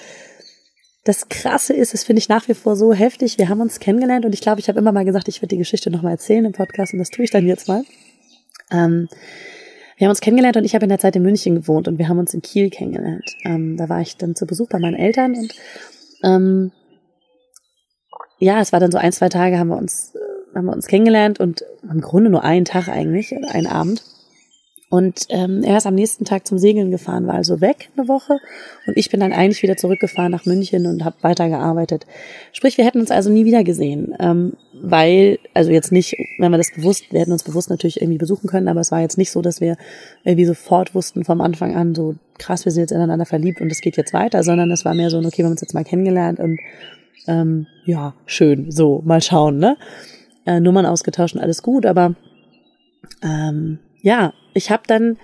das 1.05 1.29
Krasse 1.29 1.73
ist, 1.73 1.93
das 1.93 2.03
finde 2.03 2.19
ich 2.19 2.29
nach 2.29 2.49
wie 2.49 2.53
vor 2.53 2.75
so 2.75 2.93
heftig. 2.93 3.37
Wir 3.37 3.47
haben 3.49 3.61
uns 3.61 3.79
kennengelernt 3.79 4.25
und 4.25 4.33
ich 4.33 4.41
glaube, 4.41 4.59
ich 4.59 4.67
habe 4.67 4.79
immer 4.79 4.91
mal 4.91 5.05
gesagt, 5.05 5.29
ich 5.29 5.41
würde 5.41 5.55
die 5.55 5.57
Geschichte 5.57 5.89
nochmal 5.89 6.13
erzählen 6.13 6.45
im 6.45 6.51
Podcast 6.51 6.91
und 6.93 6.99
das 6.99 7.09
tue 7.09 7.23
ich 7.23 7.31
dann 7.31 7.47
jetzt 7.47 7.69
mal. 7.69 7.83
Ähm, 8.71 9.07
wir 9.97 10.07
haben 10.07 10.11
uns 10.11 10.21
kennengelernt 10.21 10.57
und 10.57 10.65
ich 10.65 10.75
habe 10.75 10.85
in 10.85 10.89
der 10.89 10.99
Zeit 10.99 11.15
in 11.15 11.23
München 11.23 11.55
gewohnt 11.55 11.87
und 11.87 11.97
wir 11.97 12.09
haben 12.09 12.19
uns 12.19 12.33
in 12.33 12.41
Kiel 12.41 12.69
kennengelernt. 12.69 13.25
Ähm, 13.45 13.77
da 13.77 13.89
war 13.89 14.01
ich 14.01 14.17
dann 14.17 14.35
zu 14.35 14.45
Besuch 14.45 14.69
bei 14.69 14.79
meinen 14.79 14.95
Eltern 14.95 15.35
und 15.35 15.53
ähm, 16.23 16.71
ja, 18.39 18.59
es 18.59 18.73
war 18.73 18.79
dann 18.79 18.91
so 18.91 18.97
ein, 18.97 19.11
zwei 19.11 19.29
Tage 19.29 19.57
haben 19.57 19.69
wir 19.69 19.77
uns, 19.77 20.15
äh, 20.15 20.55
haben 20.55 20.65
wir 20.65 20.73
uns 20.73 20.87
kennengelernt 20.87 21.39
und 21.39 21.63
im 21.83 22.01
Grunde 22.01 22.29
nur 22.29 22.43
einen 22.43 22.65
Tag 22.65 22.87
eigentlich, 22.89 23.33
einen 23.33 23.67
Abend. 23.67 24.03
Und 24.93 25.25
ähm, 25.29 25.63
er 25.63 25.77
ist 25.77 25.87
am 25.87 25.95
nächsten 25.95 26.23
Tag 26.23 26.45
zum 26.45 26.59
Segeln 26.59 26.91
gefahren, 26.91 27.25
war 27.25 27.33
also 27.33 27.61
weg 27.61 27.89
eine 27.97 28.07
Woche. 28.07 28.37
Und 28.85 28.95
ich 28.95 29.09
bin 29.09 29.21
dann 29.21 29.33
eigentlich 29.33 29.63
wieder 29.63 29.75
zurückgefahren 29.75 30.31
nach 30.31 30.45
München 30.45 30.85
und 30.85 31.03
habe 31.03 31.15
weitergearbeitet. 31.21 32.05
Sprich, 32.51 32.77
wir 32.77 32.85
hätten 32.85 32.99
uns 32.99 33.09
also 33.09 33.31
nie 33.31 33.43
wieder 33.43 33.63
gesehen. 33.63 34.13
Ähm, 34.19 34.53
weil, 34.71 35.39
also 35.55 35.71
jetzt 35.71 35.91
nicht, 35.91 36.15
wenn 36.37 36.51
wir 36.51 36.59
das 36.59 36.69
bewusst, 36.75 37.05
wir 37.09 37.21
hätten 37.21 37.31
uns 37.31 37.41
bewusst 37.41 37.71
natürlich 37.71 38.03
irgendwie 38.03 38.19
besuchen 38.19 38.47
können, 38.47 38.67
aber 38.67 38.81
es 38.81 38.91
war 38.91 39.01
jetzt 39.01 39.17
nicht 39.17 39.31
so, 39.31 39.41
dass 39.41 39.61
wir 39.61 39.77
irgendwie 40.25 40.45
sofort 40.45 40.93
wussten 40.93 41.25
vom 41.25 41.41
Anfang 41.41 41.75
an, 41.75 41.95
so 41.95 42.13
krass, 42.37 42.65
wir 42.65 42.71
sind 42.71 42.81
jetzt 42.81 42.91
ineinander 42.91 43.25
verliebt 43.25 43.61
und 43.61 43.71
es 43.71 43.81
geht 43.81 43.97
jetzt 43.97 44.13
weiter, 44.13 44.43
sondern 44.43 44.69
es 44.69 44.85
war 44.85 44.93
mehr 44.93 45.09
so, 45.09 45.17
okay, 45.17 45.39
wir 45.39 45.45
haben 45.45 45.53
uns 45.53 45.61
jetzt 45.61 45.73
mal 45.73 45.83
kennengelernt 45.83 46.39
und 46.39 46.59
ähm, 47.25 47.65
ja, 47.85 48.13
schön, 48.27 48.69
so, 48.69 49.01
mal 49.03 49.23
schauen, 49.23 49.57
ne? 49.57 49.75
Äh, 50.45 50.59
Nummern 50.59 50.85
ausgetauscht 50.85 51.33
und 51.33 51.41
alles 51.41 51.63
gut, 51.63 51.87
aber 51.87 52.13
ähm, 53.23 53.79
ja, 54.03 54.33
ich 54.53 54.69
habe 54.69 54.83
dann, 54.85 55.17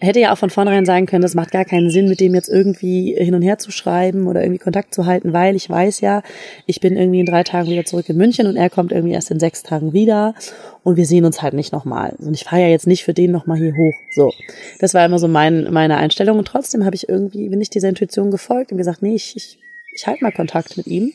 hätte 0.00 0.18
ja 0.18 0.32
auch 0.32 0.38
von 0.38 0.50
vornherein 0.50 0.84
sagen 0.84 1.06
können, 1.06 1.22
das 1.22 1.34
macht 1.34 1.52
gar 1.52 1.64
keinen 1.64 1.90
Sinn, 1.90 2.08
mit 2.08 2.20
dem 2.20 2.34
jetzt 2.34 2.48
irgendwie 2.48 3.14
hin 3.16 3.34
und 3.34 3.42
her 3.42 3.58
zu 3.58 3.70
schreiben 3.70 4.26
oder 4.26 4.42
irgendwie 4.42 4.58
Kontakt 4.58 4.92
zu 4.92 5.06
halten, 5.06 5.32
weil 5.32 5.54
ich 5.54 5.70
weiß 5.70 6.00
ja, 6.00 6.22
ich 6.66 6.80
bin 6.80 6.96
irgendwie 6.96 7.20
in 7.20 7.26
drei 7.26 7.42
Tagen 7.44 7.70
wieder 7.70 7.84
zurück 7.84 8.08
in 8.08 8.16
München 8.16 8.46
und 8.46 8.56
er 8.56 8.70
kommt 8.70 8.92
irgendwie 8.92 9.14
erst 9.14 9.30
in 9.30 9.38
sechs 9.38 9.62
Tagen 9.62 9.92
wieder 9.92 10.34
und 10.82 10.96
wir 10.96 11.06
sehen 11.06 11.24
uns 11.24 11.42
halt 11.42 11.54
nicht 11.54 11.72
nochmal. 11.72 12.14
Und 12.18 12.34
ich 12.34 12.44
fahre 12.44 12.62
ja 12.62 12.68
jetzt 12.68 12.86
nicht 12.86 13.04
für 13.04 13.14
den 13.14 13.30
nochmal 13.30 13.58
hier 13.58 13.72
hoch. 13.72 13.94
So, 14.14 14.32
das 14.80 14.94
war 14.94 15.04
immer 15.04 15.18
so 15.18 15.28
mein, 15.28 15.70
meine 15.70 15.98
Einstellung 15.98 16.38
und 16.38 16.48
trotzdem 16.48 16.84
habe 16.84 16.96
ich 16.96 17.08
irgendwie, 17.08 17.48
bin 17.50 17.60
ich 17.60 17.70
dieser 17.70 17.90
Intuition 17.90 18.30
gefolgt 18.30 18.72
und 18.72 18.78
gesagt, 18.78 19.02
nee, 19.02 19.14
ich, 19.14 19.36
ich, 19.36 19.58
ich 19.94 20.06
halte 20.06 20.24
mal 20.24 20.32
Kontakt 20.32 20.76
mit 20.76 20.86
ihm 20.86 21.12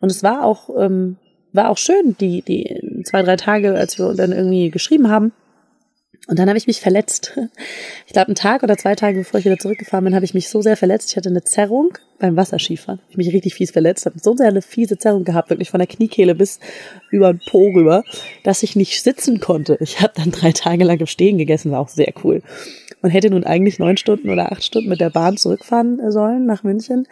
und 0.00 0.10
es 0.10 0.22
war 0.22 0.44
auch, 0.44 0.68
ähm, 0.78 1.16
war 1.52 1.70
auch 1.70 1.78
schön, 1.78 2.14
die, 2.20 2.42
die 2.42 3.02
zwei, 3.04 3.22
drei 3.22 3.36
Tage, 3.36 3.74
als 3.74 3.98
wir 3.98 4.14
dann 4.14 4.32
irgendwie 4.32 4.70
geschrieben 4.70 5.10
haben. 5.10 5.32
Und 6.26 6.38
dann 6.38 6.48
habe 6.48 6.58
ich 6.58 6.66
mich 6.66 6.80
verletzt. 6.80 7.38
Ich 8.06 8.12
glaube, 8.12 8.28
einen 8.28 8.34
Tag 8.34 8.62
oder 8.62 8.76
zwei 8.76 8.94
Tage, 8.94 9.18
bevor 9.18 9.40
ich 9.40 9.46
wieder 9.46 9.58
zurückgefahren 9.58 10.04
bin, 10.04 10.14
habe 10.14 10.24
ich 10.24 10.34
mich 10.34 10.48
so 10.48 10.62
sehr 10.62 10.76
verletzt. 10.76 11.10
Ich 11.10 11.16
hatte 11.16 11.28
eine 11.28 11.42
Zerrung 11.42 11.96
beim 12.18 12.36
Wasserskifahren. 12.36 13.00
Ich 13.08 13.16
mich 13.16 13.32
richtig 13.32 13.54
fies 13.54 13.70
verletzt, 13.70 14.06
habe 14.06 14.18
so 14.18 14.36
sehr 14.36 14.48
eine 14.48 14.62
fiese 14.62 14.98
Zerrung 14.98 15.24
gehabt, 15.24 15.50
wirklich 15.50 15.70
von 15.70 15.78
der 15.78 15.86
Kniekehle 15.86 16.34
bis 16.34 16.60
über 17.10 17.32
den 17.32 17.40
Po 17.50 17.68
rüber, 17.74 18.04
dass 18.44 18.62
ich 18.62 18.76
nicht 18.76 19.02
sitzen 19.02 19.40
konnte. 19.40 19.76
Ich 19.80 20.00
habe 20.00 20.12
dann 20.16 20.30
drei 20.30 20.52
Tage 20.52 20.84
lang 20.84 21.00
im 21.00 21.06
Stehen 21.06 21.38
gegessen, 21.38 21.72
war 21.72 21.80
auch 21.80 21.88
sehr 21.88 22.12
cool. 22.22 22.42
Und 23.02 23.10
hätte 23.10 23.30
nun 23.30 23.44
eigentlich 23.44 23.78
neun 23.78 23.96
Stunden 23.96 24.28
oder 24.28 24.52
acht 24.52 24.62
Stunden 24.62 24.90
mit 24.90 25.00
der 25.00 25.10
Bahn 25.10 25.36
zurückfahren 25.36 26.10
sollen 26.10 26.46
nach 26.46 26.62
München 26.62 27.06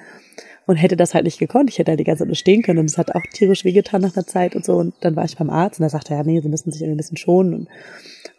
und 0.68 0.76
hätte 0.76 0.96
das 0.96 1.14
halt 1.14 1.24
nicht 1.24 1.38
gekonnt. 1.38 1.70
Ich 1.70 1.78
hätte 1.78 1.92
halt 1.92 1.98
die 1.98 2.04
ganze 2.04 2.20
Zeit 2.20 2.28
nur 2.28 2.36
stehen 2.36 2.62
können 2.62 2.80
und 2.80 2.84
es 2.84 2.98
hat 2.98 3.14
auch 3.14 3.22
tierisch 3.32 3.64
wehgetan 3.64 4.02
nach 4.02 4.14
einer 4.14 4.26
Zeit 4.26 4.54
und 4.54 4.66
so. 4.66 4.74
Und 4.74 4.92
dann 5.00 5.16
war 5.16 5.24
ich 5.24 5.34
beim 5.34 5.48
Arzt 5.48 5.80
und 5.80 5.84
da 5.84 5.88
sagte 5.88 6.12
er, 6.12 6.18
ja, 6.18 6.24
nee, 6.24 6.40
sie 6.40 6.50
müssen 6.50 6.70
sich 6.70 6.82
irgendwie 6.82 6.96
ein 6.96 6.98
bisschen 6.98 7.16
schonen 7.16 7.54
und, 7.54 7.68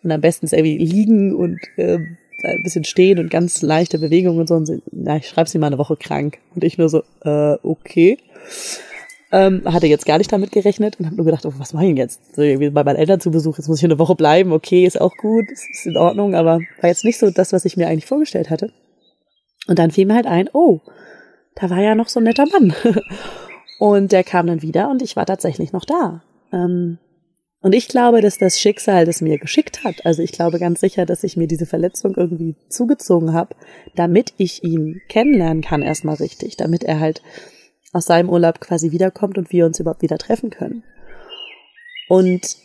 und 0.03 0.11
am 0.11 0.21
besten 0.21 0.45
irgendwie 0.45 0.77
liegen 0.77 1.35
und 1.35 1.59
äh, 1.77 1.95
ein 1.95 2.63
bisschen 2.63 2.83
stehen 2.83 3.17
und 3.17 3.31
ganz 3.31 3.63
leichte 3.63 3.97
Bewegungen 3.97 4.39
und 4.39 4.47
so. 4.47 4.53
Und 4.53 4.67
sie, 4.67 4.83
na, 4.91 5.17
ich 5.17 5.27
schreibe 5.27 5.49
sie 5.49 5.57
mal 5.57 5.67
eine 5.67 5.79
Woche 5.79 5.97
krank. 5.97 6.37
Und 6.53 6.63
ich 6.63 6.77
nur 6.77 6.87
so, 6.87 7.01
äh, 7.23 7.57
okay. 7.63 8.19
Ähm, 9.31 9.63
hatte 9.65 9.87
jetzt 9.87 10.05
gar 10.05 10.19
nicht 10.19 10.31
damit 10.31 10.51
gerechnet 10.51 10.99
und 10.99 11.07
habe 11.07 11.15
nur 11.15 11.25
gedacht, 11.25 11.47
oh, 11.47 11.53
was 11.57 11.73
mache 11.73 11.85
ich 11.85 11.89
denn 11.89 11.97
jetzt? 11.97 12.35
So, 12.35 12.43
irgendwie 12.43 12.69
bei 12.69 12.83
meinen 12.83 12.97
Eltern 12.97 13.19
zu 13.19 13.31
Besuch, 13.31 13.57
jetzt 13.57 13.67
muss 13.67 13.79
ich 13.79 13.85
eine 13.85 13.97
Woche 13.97 14.15
bleiben, 14.15 14.51
okay, 14.51 14.85
ist 14.85 15.01
auch 15.01 15.15
gut, 15.17 15.45
ist 15.51 15.87
in 15.87 15.97
Ordnung, 15.97 16.35
aber 16.35 16.59
war 16.81 16.89
jetzt 16.89 17.05
nicht 17.05 17.17
so 17.17 17.31
das, 17.31 17.53
was 17.53 17.65
ich 17.65 17.75
mir 17.75 17.87
eigentlich 17.87 18.05
vorgestellt 18.05 18.51
hatte. 18.51 18.71
Und 19.67 19.79
dann 19.79 19.91
fiel 19.91 20.05
mir 20.05 20.15
halt 20.15 20.25
ein, 20.27 20.49
oh, 20.53 20.79
da 21.59 21.69
war 21.69 21.81
ja 21.81 21.95
noch 21.95 22.09
so 22.09 22.19
ein 22.19 22.23
netter 22.23 22.45
Mann. 22.47 22.73
Und 23.79 24.11
der 24.11 24.25
kam 24.25 24.47
dann 24.47 24.61
wieder 24.61 24.89
und 24.89 25.01
ich 25.01 25.15
war 25.15 25.25
tatsächlich 25.25 25.71
noch 25.71 25.85
da. 25.85 26.21
Ähm, 26.51 26.97
und 27.61 27.73
ich 27.73 27.87
glaube, 27.87 28.19
dass 28.21 28.37
das 28.37 28.59
Schicksal 28.59 29.05
das 29.05 29.21
mir 29.21 29.37
geschickt 29.37 29.85
hat. 29.85 30.05
Also 30.05 30.21
ich 30.21 30.33
glaube 30.33 30.59
ganz 30.59 30.81
sicher, 30.81 31.05
dass 31.05 31.23
ich 31.23 31.37
mir 31.37 31.47
diese 31.47 31.65
Verletzung 31.65 32.15
irgendwie 32.15 32.55
zugezogen 32.67 33.33
habe, 33.33 33.55
damit 33.95 34.33
ich 34.35 34.65
ihn 34.65 35.01
kennenlernen 35.07 35.61
kann 35.61 35.81
erstmal 35.81 36.15
richtig, 36.15 36.57
damit 36.57 36.83
er 36.83 36.99
halt 36.99 37.21
aus 37.93 38.05
seinem 38.05 38.29
Urlaub 38.29 38.59
quasi 38.59 38.91
wiederkommt 38.91 39.37
und 39.37 39.51
wir 39.53 39.65
uns 39.65 39.79
überhaupt 39.79 40.01
wieder 40.01 40.17
treffen 40.17 40.49
können. 40.49 40.83
Und 42.09 42.57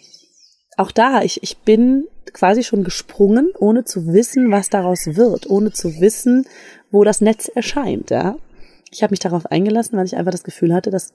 auch 0.77 0.91
da, 0.91 1.23
ich, 1.23 1.43
ich 1.45 1.59
bin 1.59 2.09
quasi 2.33 2.65
schon 2.65 2.83
gesprungen, 2.83 3.53
ohne 3.57 3.85
zu 3.85 4.13
wissen, 4.13 4.51
was 4.51 4.69
daraus 4.69 5.15
wird, 5.15 5.49
ohne 5.49 5.71
zu 5.73 6.01
wissen, 6.01 6.47
wo 6.91 7.05
das 7.05 7.21
Netz 7.21 7.49
erscheint, 7.49 8.11
ja. 8.11 8.37
Ich 8.95 9.03
habe 9.03 9.11
mich 9.11 9.19
darauf 9.19 9.47
eingelassen, 9.47 9.99
weil 9.99 10.07
ich 10.07 10.17
einfach 10.17 10.31
das 10.31 10.45
Gefühl 10.45 10.73
hatte, 10.73 10.91
dass, 10.91 11.13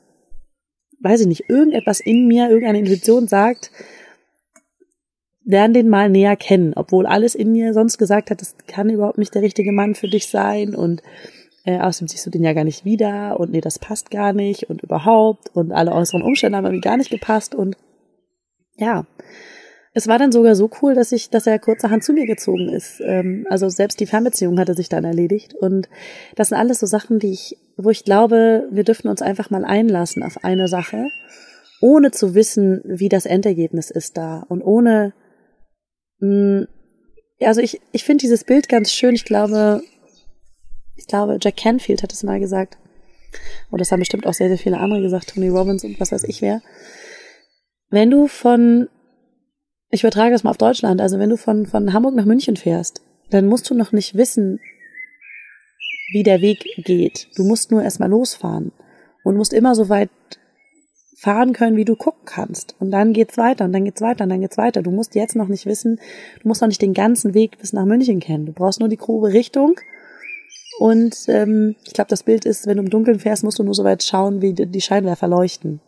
weiß 1.00 1.22
ich 1.22 1.28
nicht, 1.28 1.50
irgendetwas 1.50 2.02
in 2.02 2.28
mir, 2.28 2.50
irgendeine 2.50 2.80
Intuition 2.80 3.28
sagt, 3.28 3.72
lern 5.46 5.74
den 5.74 5.88
mal 5.88 6.10
näher 6.10 6.36
kennen, 6.36 6.74
obwohl 6.76 7.06
alles 7.06 7.36
in 7.36 7.54
mir 7.54 7.74
sonst 7.74 7.98
gesagt 7.98 8.32
hat, 8.32 8.42
das 8.42 8.56
kann 8.68 8.90
überhaupt 8.90 9.18
nicht 9.18 9.34
der 9.34 9.42
richtige 9.42 9.72
Mann 9.72 9.96
für 9.96 10.10
dich 10.10 10.28
sein 10.28 10.76
und 10.76 11.02
äh, 11.64 11.80
außerdem 11.80 12.10
siehst 12.10 12.26
du 12.26 12.30
den 12.30 12.44
ja 12.44 12.52
gar 12.52 12.66
nicht 12.66 12.84
wieder 12.84 13.40
und 13.40 13.52
nee, 13.52 13.62
das 13.62 13.80
passt 13.80 14.12
gar 14.12 14.34
nicht 14.34 14.70
und 14.70 14.84
überhaupt 14.84 15.56
und 15.56 15.72
alle 15.72 15.94
äußeren 15.94 16.22
Umstände 16.22 16.58
haben 16.58 16.66
irgendwie 16.66 16.88
gar 16.88 16.98
nicht 16.98 17.10
gepasst 17.10 17.56
und 17.56 17.78
ja, 18.76 19.06
es 19.93 20.08
war 20.08 20.19
dann 20.19 20.31
sogar 20.31 20.55
so 20.55 20.69
cool, 20.81 20.93
dass 20.93 21.12
ich, 21.12 21.29
dass 21.29 21.48
er 21.48 21.58
kurzerhand 21.60 22.03
zu 22.03 22.13
mir 22.13 22.27
gezogen 22.27 22.69
ist. 22.69 23.01
Ähm, 23.03 23.48
also 23.50 23.69
selbst 23.69 24.00
die 24.00 24.05
Fernbeziehung 24.05 24.60
hatte 24.60 24.75
sich 24.75 24.89
dann 24.89 25.03
erledigt. 25.03 25.55
Und 25.55 25.89
das 26.36 26.50
sind 26.50 26.58
alles 26.58 26.79
so 26.79 26.86
Sachen, 26.86 27.19
die 27.19 27.31
ich, 27.31 27.58
wo 27.75 27.89
ich 27.89 28.03
glaube, 28.03 28.67
wir 28.72 28.84
dürfen 28.84 29.08
uns 29.08 29.22
einfach 29.22 29.50
mal 29.50 29.65
einlassen 29.65 30.24
auf 30.24 30.43
eine 30.43 30.67
Sache, 30.67 31.08
ohne 31.81 32.12
zu 32.12 32.36
wissen, 32.36 32.81
wie 32.86 33.10
das 33.10 33.25
Endergebnis 33.25 33.89
ist 33.89 34.17
da 34.17 34.46
und 34.50 34.62
ohne, 34.62 35.13
mh, 36.19 36.62
mm, 36.62 36.67
also 37.41 37.62
ich, 37.62 37.79
ich 37.93 38.03
finde 38.03 38.22
dieses 38.22 38.43
Bild 38.43 38.67
ganz 38.67 38.91
schön. 38.91 39.15
Ich 39.15 39.24
glaube, 39.24 39.81
ich 40.98 41.08
glaube, 41.08 41.38
Jack 41.41 41.55
Canfield 41.55 42.03
hat 42.03 42.12
es 42.12 42.24
mal 42.24 42.39
gesagt. 42.39 42.77
Und 43.72 43.79
das 43.79 43.91
haben 43.91 44.00
bestimmt 44.00 44.27
auch 44.27 44.34
sehr, 44.34 44.50
sehr 44.50 44.58
viele 44.58 44.77
andere 44.77 45.01
gesagt, 45.01 45.34
Tony 45.34 45.48
Robbins 45.48 45.84
und 45.86 46.00
was 46.00 46.12
weiß 46.12 46.25
ich 46.25 46.41
wer. 46.41 46.62
Wenn 47.89 48.12
du 48.12 48.27
von 48.27 48.89
ich 49.91 50.03
übertrage 50.03 50.31
das 50.31 50.43
mal 50.43 50.51
auf 50.51 50.58
Deutschland. 50.58 51.02
Also 51.02 51.19
wenn 51.19 51.30
du 51.30 51.38
von, 51.38 51.65
von 51.65 51.93
Hamburg 51.93 52.15
nach 52.15 52.25
München 52.25 52.56
fährst, 52.56 53.02
dann 53.30 53.47
musst 53.47 53.69
du 53.69 53.75
noch 53.75 53.91
nicht 53.91 54.15
wissen, 54.15 54.60
wie 56.12 56.23
der 56.23 56.41
Weg 56.41 56.65
geht. 56.78 57.28
Du 57.36 57.43
musst 57.43 57.71
nur 57.71 57.84
erstmal 57.84 58.10
losfahren 58.10 58.71
und 59.23 59.38
musst 59.38 59.54
immer 59.54 59.75
so 59.75 59.89
weit 59.89 60.10
fahren 61.17 61.54
können, 61.54 61.75
wie 61.75 61.86
du 61.86 61.95
gucken 61.95 62.23
kannst. 62.25 62.75
Und 62.80 62.91
dann 62.91 63.13
geht's 63.13 63.38
weiter 63.38 63.65
und 63.65 63.73
dann 63.73 63.84
geht's 63.84 64.02
weiter 64.02 64.23
und 64.23 64.30
dann 64.30 64.41
geht's 64.41 64.58
weiter. 64.58 64.82
Du 64.82 64.91
musst 64.91 65.15
jetzt 65.15 65.36
noch 65.36 65.47
nicht 65.47 65.65
wissen, 65.65 65.99
du 66.41 66.47
musst 66.47 66.62
noch 66.62 66.69
nicht 66.69 66.82
den 66.82 66.93
ganzen 66.93 67.34
Weg 67.34 67.58
bis 67.58 67.73
nach 67.73 67.86
München 67.86 68.19
kennen. 68.19 68.45
Du 68.45 68.54
brauchst 68.54 68.80
nur 68.80 68.89
die 68.89 68.97
grobe 68.97 69.34
Richtung. 69.34 69.80
Und 70.80 71.25
ähm, 71.28 71.75
ich 71.86 71.93
glaube, 71.93 72.10
das 72.10 72.23
Bild 72.23 72.45
ist, 72.45 72.65
wenn 72.65 72.78
du 72.78 72.84
im 72.84 72.89
Dunkeln 72.89 73.19
fährst, 73.19 73.43
musst 73.43 73.60
du 73.60 73.63
nur 73.63 73.73
so 73.73 73.84
weit 73.84 74.02
schauen, 74.02 74.41
wie 74.41 74.54
die 74.54 74.82
Scheinwerfer 74.82 75.28
leuchten. 75.28 75.82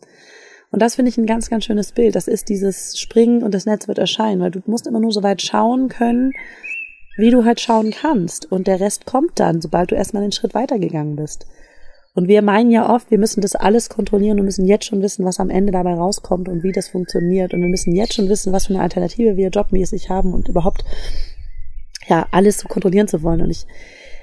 Und 0.71 0.81
das 0.81 0.95
finde 0.95 1.09
ich 1.09 1.17
ein 1.17 1.25
ganz, 1.25 1.49
ganz 1.49 1.65
schönes 1.65 1.91
Bild. 1.91 2.15
Das 2.15 2.27
ist 2.27 2.47
dieses 2.47 2.97
Springen 2.97 3.43
und 3.43 3.53
das 3.53 3.65
Netz 3.65 3.87
wird 3.87 3.97
erscheinen, 3.97 4.41
weil 4.41 4.51
du 4.51 4.61
musst 4.65 4.87
immer 4.87 5.01
nur 5.01 5.11
so 5.11 5.21
weit 5.21 5.41
schauen 5.41 5.89
können, 5.89 6.31
wie 7.17 7.29
du 7.29 7.43
halt 7.43 7.59
schauen 7.59 7.91
kannst. 7.91 8.49
Und 8.49 8.67
der 8.67 8.79
Rest 8.79 9.05
kommt 9.05 9.39
dann, 9.39 9.61
sobald 9.61 9.91
du 9.91 9.95
erstmal 9.95 10.23
den 10.23 10.31
Schritt 10.31 10.53
weitergegangen 10.53 11.17
bist. 11.17 11.45
Und 12.13 12.27
wir 12.27 12.41
meinen 12.41 12.71
ja 12.71 12.93
oft, 12.93 13.11
wir 13.11 13.17
müssen 13.17 13.41
das 13.41 13.55
alles 13.55 13.89
kontrollieren 13.89 14.39
und 14.39 14.45
müssen 14.45 14.65
jetzt 14.65 14.85
schon 14.85 15.01
wissen, 15.01 15.25
was 15.25 15.39
am 15.39 15.49
Ende 15.49 15.71
dabei 15.71 15.93
rauskommt 15.93 16.49
und 16.49 16.63
wie 16.63 16.71
das 16.71 16.89
funktioniert. 16.89 17.53
Und 17.53 17.61
wir 17.61 17.69
müssen 17.69 17.95
jetzt 17.95 18.13
schon 18.13 18.29
wissen, 18.29 18.51
was 18.51 18.67
für 18.67 18.73
eine 18.73 18.83
Alternative 18.83 19.37
wir 19.37 19.49
jobmäßig 19.49 20.09
haben 20.09 20.33
und 20.33 20.49
überhaupt 20.49 20.83
ja 22.07 22.27
alles 22.31 22.59
so 22.59 22.67
kontrollieren 22.67 23.07
zu 23.07 23.23
wollen. 23.23 23.41
Und 23.41 23.49
ich, 23.49 23.65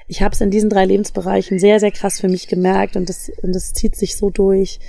ich 0.07 0.21
habe 0.21 0.33
es 0.33 0.41
in 0.41 0.51
diesen 0.51 0.69
drei 0.69 0.85
Lebensbereichen 0.85 1.57
sehr, 1.57 1.79
sehr 1.79 1.91
krass 1.91 2.19
für 2.19 2.27
mich 2.27 2.47
gemerkt 2.47 2.95
und 2.95 3.09
das, 3.09 3.31
und 3.41 3.53
das 3.53 3.73
zieht 3.73 3.95
sich 3.95 4.17
so 4.17 4.29
durch, 4.29 4.79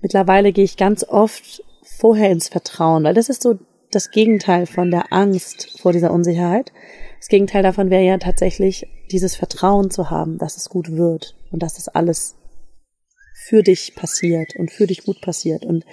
Mittlerweile 0.00 0.52
gehe 0.52 0.64
ich 0.64 0.76
ganz 0.76 1.04
oft 1.04 1.62
vorher 1.82 2.30
ins 2.30 2.48
Vertrauen, 2.48 3.04
weil 3.04 3.14
das 3.14 3.28
ist 3.28 3.42
so 3.42 3.58
das 3.90 4.10
Gegenteil 4.10 4.66
von 4.66 4.90
der 4.90 5.12
Angst 5.12 5.78
vor 5.80 5.92
dieser 5.92 6.12
Unsicherheit. 6.12 6.72
Das 7.18 7.28
Gegenteil 7.28 7.62
davon 7.62 7.90
wäre 7.90 8.04
ja 8.04 8.18
tatsächlich 8.18 8.86
dieses 9.10 9.36
Vertrauen 9.36 9.90
zu 9.90 10.10
haben, 10.10 10.38
dass 10.38 10.56
es 10.56 10.68
gut 10.68 10.92
wird 10.92 11.36
und 11.50 11.62
dass 11.62 11.78
es 11.78 11.88
alles 11.88 12.36
für 13.34 13.62
dich 13.62 13.94
passiert 13.94 14.56
und 14.56 14.70
für 14.70 14.86
dich 14.86 15.04
gut 15.04 15.20
passiert. 15.20 15.64
Und 15.64 15.84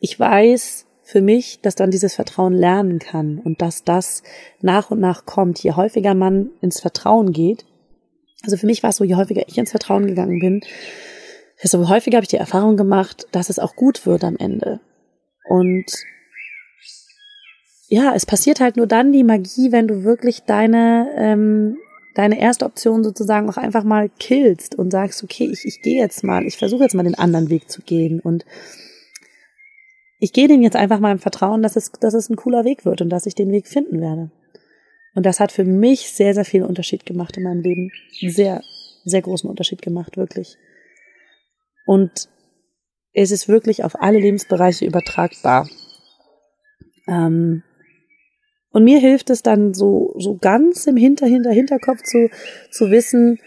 ich 0.00 0.18
weiß 0.18 0.86
für 1.02 1.20
mich, 1.20 1.60
dass 1.60 1.78
man 1.78 1.90
dieses 1.90 2.14
Vertrauen 2.14 2.52
lernen 2.52 2.98
kann 2.98 3.38
und 3.38 3.62
dass 3.62 3.84
das 3.84 4.22
nach 4.60 4.90
und 4.90 5.00
nach 5.00 5.26
kommt. 5.26 5.62
Je 5.62 5.72
häufiger 5.72 6.14
man 6.14 6.50
ins 6.60 6.80
Vertrauen 6.80 7.32
geht, 7.32 7.64
also 8.44 8.56
für 8.56 8.66
mich 8.66 8.82
war 8.82 8.90
es 8.90 8.96
so, 8.96 9.04
je 9.04 9.16
häufiger 9.16 9.42
ich 9.48 9.58
ins 9.58 9.70
Vertrauen 9.70 10.06
gegangen 10.06 10.38
bin, 10.38 10.60
desto 11.62 11.88
häufiger 11.88 12.16
habe 12.16 12.24
ich 12.24 12.30
die 12.30 12.36
Erfahrung 12.36 12.76
gemacht, 12.76 13.26
dass 13.32 13.50
es 13.50 13.58
auch 13.58 13.76
gut 13.76 14.06
wird 14.06 14.24
am 14.24 14.36
Ende. 14.36 14.80
Und 15.48 15.86
ja, 17.88 18.14
es 18.14 18.26
passiert 18.26 18.60
halt 18.60 18.76
nur 18.76 18.86
dann 18.86 19.12
die 19.12 19.24
Magie, 19.24 19.72
wenn 19.72 19.88
du 19.88 20.04
wirklich 20.04 20.42
deine, 20.42 21.10
ähm, 21.16 21.78
deine 22.14 22.38
erste 22.38 22.66
Option 22.66 23.02
sozusagen 23.02 23.48
auch 23.48 23.56
einfach 23.56 23.84
mal 23.84 24.10
killst 24.18 24.74
und 24.74 24.90
sagst, 24.90 25.24
okay, 25.24 25.48
ich, 25.50 25.64
ich 25.64 25.80
gehe 25.82 26.00
jetzt 26.00 26.22
mal, 26.22 26.44
ich 26.44 26.58
versuche 26.58 26.82
jetzt 26.82 26.94
mal 26.94 27.04
den 27.04 27.14
anderen 27.14 27.48
Weg 27.48 27.70
zu 27.70 27.80
gehen 27.82 28.20
und 28.20 28.44
ich 30.20 30.32
gehe 30.32 30.48
den 30.48 30.62
jetzt 30.62 30.76
einfach 30.76 30.98
mal 30.98 31.12
im 31.12 31.18
Vertrauen, 31.18 31.62
dass 31.62 31.76
es, 31.76 31.92
dass 31.92 32.12
es 32.12 32.28
ein 32.28 32.36
cooler 32.36 32.64
Weg 32.64 32.84
wird 32.84 33.00
und 33.00 33.08
dass 33.08 33.26
ich 33.26 33.34
den 33.34 33.52
Weg 33.52 33.68
finden 33.68 34.00
werde. 34.00 34.30
Und 35.14 35.24
das 35.24 35.40
hat 35.40 35.52
für 35.52 35.64
mich 35.64 36.10
sehr, 36.10 36.34
sehr 36.34 36.44
viel 36.44 36.62
Unterschied 36.62 37.06
gemacht 37.06 37.36
in 37.36 37.44
meinem 37.44 37.62
Leben. 37.62 37.90
Sehr, 38.20 38.62
sehr 39.04 39.22
großen 39.22 39.48
Unterschied 39.48 39.80
gemacht, 39.80 40.16
wirklich. 40.16 40.58
Und 41.88 42.28
es 43.14 43.30
ist 43.30 43.48
wirklich 43.48 43.82
auf 43.82 44.02
alle 44.02 44.18
Lebensbereiche 44.18 44.84
übertragbar. 44.84 45.66
Ähm, 47.08 47.62
und 48.72 48.84
mir 48.84 48.98
hilft 48.98 49.30
es 49.30 49.42
dann 49.42 49.72
so, 49.72 50.14
so 50.18 50.36
ganz 50.36 50.86
im 50.86 50.98
Hinter, 50.98 51.26
Hinter, 51.26 51.50
Hinterkopf 51.50 52.02
zu, 52.02 52.28
zu 52.70 52.90
wissen, 52.90 53.38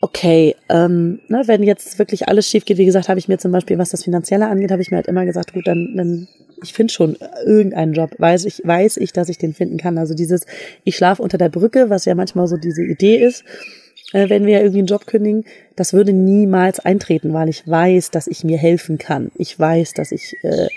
okay, 0.00 0.54
ähm, 0.68 1.22
ne, 1.26 1.42
wenn 1.46 1.64
jetzt 1.64 1.98
wirklich 1.98 2.28
alles 2.28 2.48
schief 2.48 2.64
geht, 2.64 2.78
wie 2.78 2.86
gesagt, 2.86 3.08
habe 3.08 3.18
ich 3.18 3.26
mir 3.26 3.38
zum 3.38 3.50
Beispiel, 3.50 3.78
was 3.78 3.90
das 3.90 4.04
Finanzielle 4.04 4.46
angeht, 4.46 4.70
habe 4.70 4.82
ich 4.82 4.92
mir 4.92 4.98
halt 4.98 5.08
immer 5.08 5.26
gesagt, 5.26 5.52
gut, 5.52 5.66
dann, 5.66 5.94
dann 5.96 6.28
ich 6.62 6.72
finde 6.72 6.92
schon 6.92 7.16
irgendeinen 7.44 7.94
Job, 7.94 8.14
weiß 8.16 8.44
ich, 8.44 8.62
weiß 8.64 8.98
ich, 8.98 9.12
dass 9.12 9.28
ich 9.28 9.38
den 9.38 9.54
finden 9.54 9.76
kann. 9.76 9.98
Also 9.98 10.14
dieses, 10.14 10.46
ich 10.84 10.96
schlafe 10.96 11.20
unter 11.20 11.36
der 11.36 11.48
Brücke, 11.48 11.90
was 11.90 12.04
ja 12.04 12.14
manchmal 12.14 12.46
so 12.46 12.56
diese 12.56 12.84
Idee 12.84 13.16
ist, 13.16 13.42
wenn 14.12 14.46
wir 14.46 14.60
irgendwie 14.60 14.78
einen 14.78 14.86
Job 14.86 15.06
kündigen, 15.06 15.44
das 15.76 15.92
würde 15.92 16.12
niemals 16.12 16.80
eintreten, 16.80 17.32
weil 17.32 17.48
ich 17.48 17.66
weiß, 17.66 18.10
dass 18.10 18.26
ich 18.26 18.44
mir 18.44 18.58
helfen 18.58 18.98
kann. 18.98 19.30
Ich 19.36 19.58
weiß, 19.58 19.94
dass 19.94 20.12
ich 20.12 20.36
äh, 20.42 20.68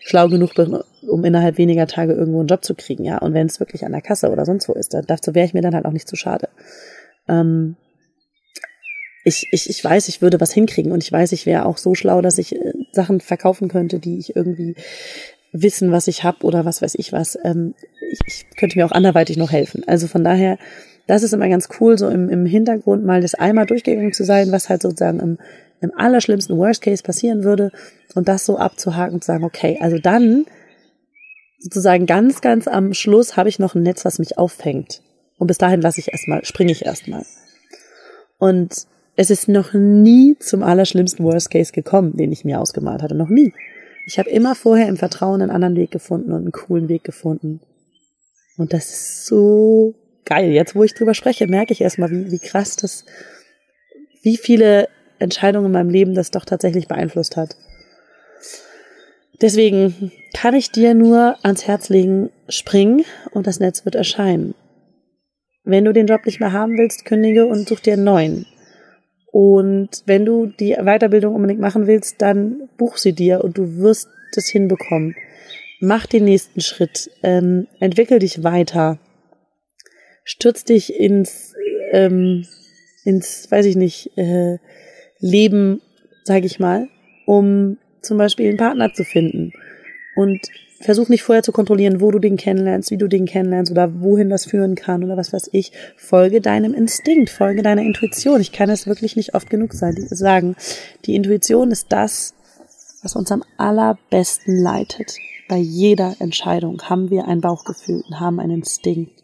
schlau 0.00 0.28
genug 0.28 0.54
bin, 0.54 0.78
um 1.08 1.24
innerhalb 1.24 1.58
weniger 1.58 1.86
Tage 1.86 2.12
irgendwo 2.14 2.40
einen 2.40 2.48
Job 2.48 2.64
zu 2.64 2.74
kriegen, 2.74 3.04
ja. 3.04 3.18
Und 3.18 3.34
wenn 3.34 3.46
es 3.46 3.60
wirklich 3.60 3.84
an 3.84 3.92
der 3.92 4.00
Kasse 4.00 4.30
oder 4.30 4.44
sonst 4.44 4.68
wo 4.68 4.72
ist, 4.72 4.94
dann 4.94 5.04
dazu 5.06 5.34
wäre 5.34 5.46
ich 5.46 5.54
mir 5.54 5.62
dann 5.62 5.74
halt 5.74 5.84
auch 5.84 5.92
nicht 5.92 6.08
zu 6.08 6.16
schade. 6.16 6.48
Ähm, 7.28 7.76
ich, 9.24 9.46
ich, 9.52 9.68
ich 9.68 9.84
weiß, 9.84 10.08
ich 10.08 10.22
würde 10.22 10.40
was 10.40 10.52
hinkriegen 10.52 10.92
und 10.92 11.02
ich 11.04 11.12
weiß, 11.12 11.32
ich 11.32 11.46
wäre 11.46 11.66
auch 11.66 11.76
so 11.76 11.94
schlau, 11.94 12.22
dass 12.22 12.38
ich 12.38 12.56
äh, 12.56 12.72
Sachen 12.92 13.20
verkaufen 13.20 13.68
könnte, 13.68 13.98
die 13.98 14.18
ich 14.18 14.34
irgendwie 14.34 14.74
wissen, 15.52 15.92
was 15.92 16.08
ich 16.08 16.24
habe 16.24 16.44
oder 16.46 16.64
was 16.64 16.80
weiß 16.80 16.94
ich 16.96 17.12
was. 17.12 17.38
Ähm, 17.44 17.74
ich, 18.10 18.20
ich 18.26 18.56
könnte 18.56 18.78
mir 18.78 18.86
auch 18.86 18.92
anderweitig 18.92 19.36
noch 19.36 19.52
helfen. 19.52 19.84
Also 19.86 20.06
von 20.06 20.24
daher, 20.24 20.58
das 21.10 21.24
ist 21.24 21.32
immer 21.32 21.48
ganz 21.48 21.68
cool, 21.80 21.98
so 21.98 22.08
im, 22.08 22.28
im 22.28 22.46
Hintergrund 22.46 23.04
mal 23.04 23.20
das 23.20 23.34
einmal 23.34 23.66
durchgegangen 23.66 24.12
zu 24.12 24.24
sein, 24.24 24.52
was 24.52 24.68
halt 24.68 24.82
sozusagen 24.82 25.18
im, 25.18 25.38
im 25.80 25.92
allerschlimmsten 25.96 26.56
Worst 26.56 26.82
Case 26.82 27.02
passieren 27.02 27.42
würde 27.42 27.72
und 28.14 28.28
das 28.28 28.46
so 28.46 28.58
abzuhaken 28.58 29.14
und 29.14 29.24
zu 29.24 29.26
sagen, 29.26 29.42
okay, 29.42 29.76
also 29.80 29.98
dann 29.98 30.46
sozusagen 31.58 32.06
ganz, 32.06 32.40
ganz 32.42 32.68
am 32.68 32.94
Schluss 32.94 33.36
habe 33.36 33.48
ich 33.48 33.58
noch 33.58 33.74
ein 33.74 33.82
Netz, 33.82 34.04
was 34.04 34.20
mich 34.20 34.38
auffängt. 34.38 35.02
Und 35.36 35.48
bis 35.48 35.58
dahin 35.58 35.80
lasse 35.80 35.98
ich 35.98 36.12
erstmal, 36.12 36.44
springe 36.44 36.70
ich 36.70 36.86
erstmal. 36.86 37.24
Und 38.38 38.86
es 39.16 39.30
ist 39.30 39.48
noch 39.48 39.72
nie 39.72 40.36
zum 40.38 40.62
allerschlimmsten 40.62 41.24
Worst 41.24 41.50
Case 41.50 41.72
gekommen, 41.72 42.16
den 42.16 42.30
ich 42.30 42.44
mir 42.44 42.60
ausgemalt 42.60 43.02
hatte. 43.02 43.16
Noch 43.16 43.30
nie. 43.30 43.52
Ich 44.06 44.20
habe 44.20 44.30
immer 44.30 44.54
vorher 44.54 44.86
im 44.86 44.96
Vertrauen 44.96 45.42
einen 45.42 45.50
anderen 45.50 45.74
Weg 45.74 45.90
gefunden 45.90 46.30
und 46.30 46.42
einen 46.42 46.52
coolen 46.52 46.88
Weg 46.88 47.02
gefunden. 47.02 47.58
Und 48.56 48.72
das 48.72 48.90
ist 48.90 49.26
so 49.26 49.96
geil. 50.24 50.50
Jetzt, 50.50 50.74
wo 50.74 50.84
ich 50.84 50.94
drüber 50.94 51.14
spreche, 51.14 51.46
merke 51.46 51.72
ich 51.72 51.80
erstmal, 51.80 52.10
wie, 52.10 52.30
wie 52.30 52.38
krass 52.38 52.76
das, 52.76 53.04
wie 54.22 54.36
viele 54.36 54.88
Entscheidungen 55.18 55.66
in 55.66 55.72
meinem 55.72 55.90
Leben 55.90 56.14
das 56.14 56.30
doch 56.30 56.44
tatsächlich 56.44 56.88
beeinflusst 56.88 57.36
hat. 57.36 57.56
Deswegen 59.40 60.12
kann 60.34 60.54
ich 60.54 60.70
dir 60.70 60.94
nur 60.94 61.36
ans 61.42 61.66
Herz 61.66 61.88
legen, 61.88 62.30
spring 62.48 63.04
und 63.30 63.46
das 63.46 63.58
Netz 63.58 63.84
wird 63.84 63.94
erscheinen. 63.94 64.54
Wenn 65.64 65.84
du 65.84 65.92
den 65.92 66.06
Job 66.06 66.26
nicht 66.26 66.40
mehr 66.40 66.52
haben 66.52 66.76
willst, 66.76 67.04
kündige 67.04 67.46
und 67.46 67.68
such 67.68 67.80
dir 67.80 67.94
einen 67.94 68.04
neuen. 68.04 68.46
Und 69.32 70.02
wenn 70.06 70.24
du 70.24 70.46
die 70.46 70.74
Weiterbildung 70.74 71.34
unbedingt 71.34 71.60
machen 71.60 71.86
willst, 71.86 72.20
dann 72.20 72.68
buch 72.76 72.96
sie 72.96 73.12
dir 73.12 73.44
und 73.44 73.56
du 73.56 73.76
wirst 73.78 74.08
das 74.34 74.48
hinbekommen. 74.48 75.14
Mach 75.80 76.06
den 76.06 76.24
nächsten 76.24 76.60
Schritt, 76.60 77.10
ähm, 77.22 77.66
entwickel 77.78 78.18
dich 78.18 78.42
weiter, 78.42 78.98
stürz 80.30 80.64
dich 80.64 80.94
ins, 80.94 81.54
ähm, 81.90 82.46
ins, 83.04 83.50
weiß 83.50 83.66
ich 83.66 83.76
nicht, 83.76 84.16
äh, 84.16 84.58
Leben, 85.18 85.82
sage 86.22 86.46
ich 86.46 86.60
mal, 86.60 86.88
um 87.26 87.78
zum 88.00 88.16
Beispiel 88.16 88.48
einen 88.48 88.56
Partner 88.56 88.92
zu 88.92 89.04
finden. 89.04 89.52
Und 90.14 90.40
versuch 90.80 91.08
nicht 91.08 91.22
vorher 91.22 91.42
zu 91.42 91.52
kontrollieren, 91.52 92.00
wo 92.00 92.10
du 92.10 92.18
den 92.18 92.36
kennenlernst, 92.36 92.90
wie 92.90 92.96
du 92.96 93.08
den 93.08 93.26
kennenlernst 93.26 93.72
oder 93.72 94.00
wohin 94.00 94.30
das 94.30 94.46
führen 94.46 94.76
kann 94.76 95.02
oder 95.02 95.16
was 95.16 95.32
weiß 95.32 95.50
ich. 95.52 95.72
Folge 95.96 96.40
deinem 96.40 96.74
Instinkt, 96.74 97.28
folge 97.28 97.62
deiner 97.62 97.82
Intuition. 97.82 98.40
Ich 98.40 98.52
kann 98.52 98.70
es 98.70 98.86
wirklich 98.86 99.16
nicht 99.16 99.34
oft 99.34 99.50
genug 99.50 99.72
sagen. 99.74 100.56
Die 101.04 101.16
Intuition 101.16 101.70
ist 101.70 101.86
das, 101.90 102.34
was 103.02 103.16
uns 103.16 103.32
am 103.32 103.42
allerbesten 103.56 104.56
leitet. 104.56 105.16
Bei 105.48 105.56
jeder 105.56 106.14
Entscheidung 106.20 106.80
haben 106.82 107.10
wir 107.10 107.26
ein 107.26 107.40
Bauchgefühl 107.40 108.02
und 108.06 108.20
haben 108.20 108.38
einen 108.38 108.58
Instinkt. 108.58 109.20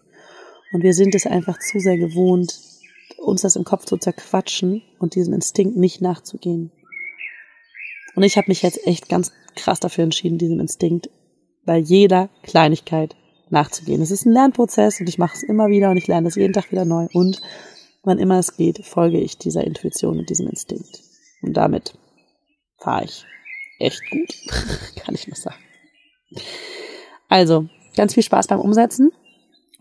Und 0.77 0.83
wir 0.83 0.93
sind 0.93 1.15
es 1.15 1.25
einfach 1.25 1.59
zu 1.59 1.81
sehr 1.81 1.97
gewohnt, 1.97 2.61
uns 3.17 3.41
das 3.41 3.57
im 3.57 3.65
Kopf 3.65 3.87
zu 3.87 3.97
zerquatschen 3.97 4.83
und 4.99 5.15
diesem 5.15 5.33
Instinkt 5.33 5.79
nicht 5.79 6.03
nachzugehen. 6.03 6.71
Und 8.15 8.25
ich 8.25 8.37
habe 8.37 8.49
mich 8.49 8.61
jetzt 8.61 8.87
echt 8.87 9.09
ganz 9.09 9.33
krass 9.55 9.81
dafür 9.81 10.05
entschieden, 10.05 10.37
diesem 10.37 10.61
Instinkt 10.61 11.09
bei 11.65 11.79
jeder 11.79 12.29
Kleinigkeit 12.43 13.17
nachzugehen. 13.49 14.03
Es 14.03 14.11
ist 14.11 14.27
ein 14.27 14.35
Lernprozess 14.35 15.01
und 15.01 15.09
ich 15.09 15.17
mache 15.17 15.37
es 15.37 15.43
immer 15.45 15.69
wieder 15.69 15.89
und 15.89 15.97
ich 15.97 16.09
lerne 16.09 16.29
es 16.29 16.35
jeden 16.35 16.53
Tag 16.53 16.71
wieder 16.71 16.85
neu. 16.85 17.07
Und 17.15 17.41
wann 18.03 18.19
immer 18.19 18.39
es 18.39 18.59
geht, 18.59 18.85
folge 18.85 19.19
ich 19.19 19.39
dieser 19.39 19.65
Intuition 19.65 20.19
und 20.19 20.29
diesem 20.29 20.47
Instinkt. 20.47 21.01
Und 21.41 21.55
damit 21.55 21.95
fahre 22.77 23.07
ich 23.07 23.25
echt 23.79 24.03
gut, 24.11 24.37
kann 24.97 25.15
ich 25.15 25.27
nur 25.27 25.37
sagen. 25.37 25.57
Also, 27.31 27.65
ganz 27.97 28.13
viel 28.13 28.23
Spaß 28.23 28.49
beim 28.49 28.61
Umsetzen. 28.61 29.11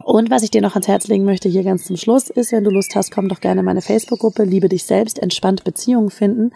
Und 0.03 0.29
was 0.29 0.43
ich 0.43 0.51
dir 0.51 0.61
noch 0.61 0.73
ans 0.73 0.87
Herz 0.87 1.07
legen 1.07 1.23
möchte, 1.23 1.47
hier 1.47 1.63
ganz 1.63 1.85
zum 1.85 1.95
Schluss, 1.95 2.29
ist, 2.29 2.51
wenn 2.51 2.63
du 2.63 2.69
Lust 2.69 2.95
hast, 2.95 3.11
komm 3.11 3.29
doch 3.29 3.39
gerne 3.39 3.61
in 3.61 3.65
meine 3.65 3.81
Facebook-Gruppe 3.81 4.43
Liebe 4.43 4.67
dich 4.67 4.83
selbst, 4.83 5.19
entspannt 5.19 5.63
Beziehungen 5.63 6.09
finden. 6.09 6.51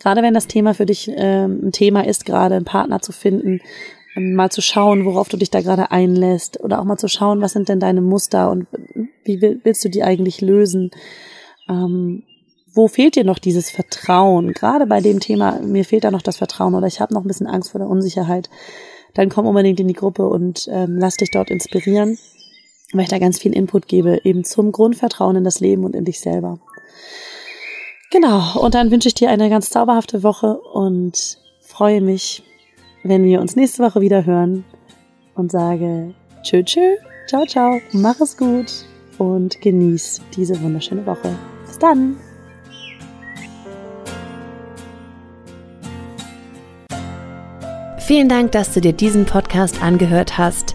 Gerade 0.00 0.22
wenn 0.22 0.34
das 0.34 0.48
Thema 0.48 0.74
für 0.74 0.86
dich 0.86 1.08
äh, 1.08 1.44
ein 1.44 1.72
Thema 1.72 2.04
ist, 2.04 2.26
gerade 2.26 2.56
einen 2.56 2.64
Partner 2.64 3.00
zu 3.00 3.12
finden, 3.12 3.60
ähm, 4.16 4.34
mal 4.34 4.50
zu 4.50 4.60
schauen, 4.60 5.04
worauf 5.04 5.28
du 5.28 5.36
dich 5.36 5.50
da 5.50 5.60
gerade 5.60 5.92
einlässt 5.92 6.60
oder 6.60 6.80
auch 6.80 6.84
mal 6.84 6.96
zu 6.96 7.08
schauen, 7.08 7.40
was 7.40 7.52
sind 7.52 7.68
denn 7.68 7.78
deine 7.78 8.00
Muster 8.00 8.50
und 8.50 8.66
wie 9.24 9.40
willst 9.40 9.84
du 9.84 9.88
die 9.88 10.02
eigentlich 10.02 10.40
lösen? 10.40 10.90
Ähm, 11.68 12.24
wo 12.74 12.88
fehlt 12.88 13.14
dir 13.14 13.24
noch 13.24 13.38
dieses 13.38 13.70
Vertrauen? 13.70 14.52
Gerade 14.52 14.86
bei 14.86 15.00
dem 15.00 15.20
Thema, 15.20 15.60
mir 15.60 15.84
fehlt 15.84 16.04
da 16.04 16.10
noch 16.10 16.22
das 16.22 16.38
Vertrauen 16.38 16.74
oder 16.74 16.88
ich 16.88 17.00
habe 17.00 17.14
noch 17.14 17.22
ein 17.22 17.28
bisschen 17.28 17.46
Angst 17.46 17.70
vor 17.70 17.78
der 17.78 17.88
Unsicherheit. 17.88 18.50
Dann 19.14 19.28
komm 19.28 19.46
unbedingt 19.46 19.80
in 19.80 19.88
die 19.88 19.94
Gruppe 19.94 20.28
und 20.28 20.68
ähm, 20.70 20.98
lass 20.98 21.16
dich 21.16 21.30
dort 21.30 21.50
inspirieren 21.50 22.18
weil 22.92 23.02
ich 23.02 23.08
da 23.08 23.18
ganz 23.18 23.38
viel 23.38 23.54
Input 23.54 23.86
gebe, 23.86 24.20
eben 24.24 24.44
zum 24.44 24.72
Grundvertrauen 24.72 25.36
in 25.36 25.44
das 25.44 25.60
Leben 25.60 25.84
und 25.84 25.94
in 25.94 26.04
dich 26.04 26.20
selber. 26.20 26.58
Genau, 28.10 28.58
und 28.60 28.74
dann 28.74 28.90
wünsche 28.90 29.08
ich 29.08 29.14
dir 29.14 29.30
eine 29.30 29.48
ganz 29.50 29.70
zauberhafte 29.70 30.22
Woche 30.22 30.58
und 30.58 31.38
freue 31.60 32.00
mich, 32.00 32.42
wenn 33.04 33.24
wir 33.24 33.40
uns 33.40 33.54
nächste 33.54 33.82
Woche 33.84 34.00
wieder 34.00 34.26
hören 34.26 34.64
und 35.34 35.52
sage 35.52 36.12
tschö 36.42 36.64
tschö, 36.64 36.96
ciao 37.28 37.46
ciao, 37.46 37.80
mach 37.92 38.20
es 38.20 38.36
gut 38.36 38.84
und 39.18 39.60
genieß 39.60 40.22
diese 40.34 40.60
wunderschöne 40.60 41.06
Woche. 41.06 41.36
Bis 41.66 41.78
dann! 41.78 42.16
Vielen 47.98 48.28
Dank, 48.28 48.50
dass 48.50 48.74
du 48.74 48.80
dir 48.80 48.92
diesen 48.92 49.24
Podcast 49.24 49.80
angehört 49.80 50.36
hast. 50.36 50.74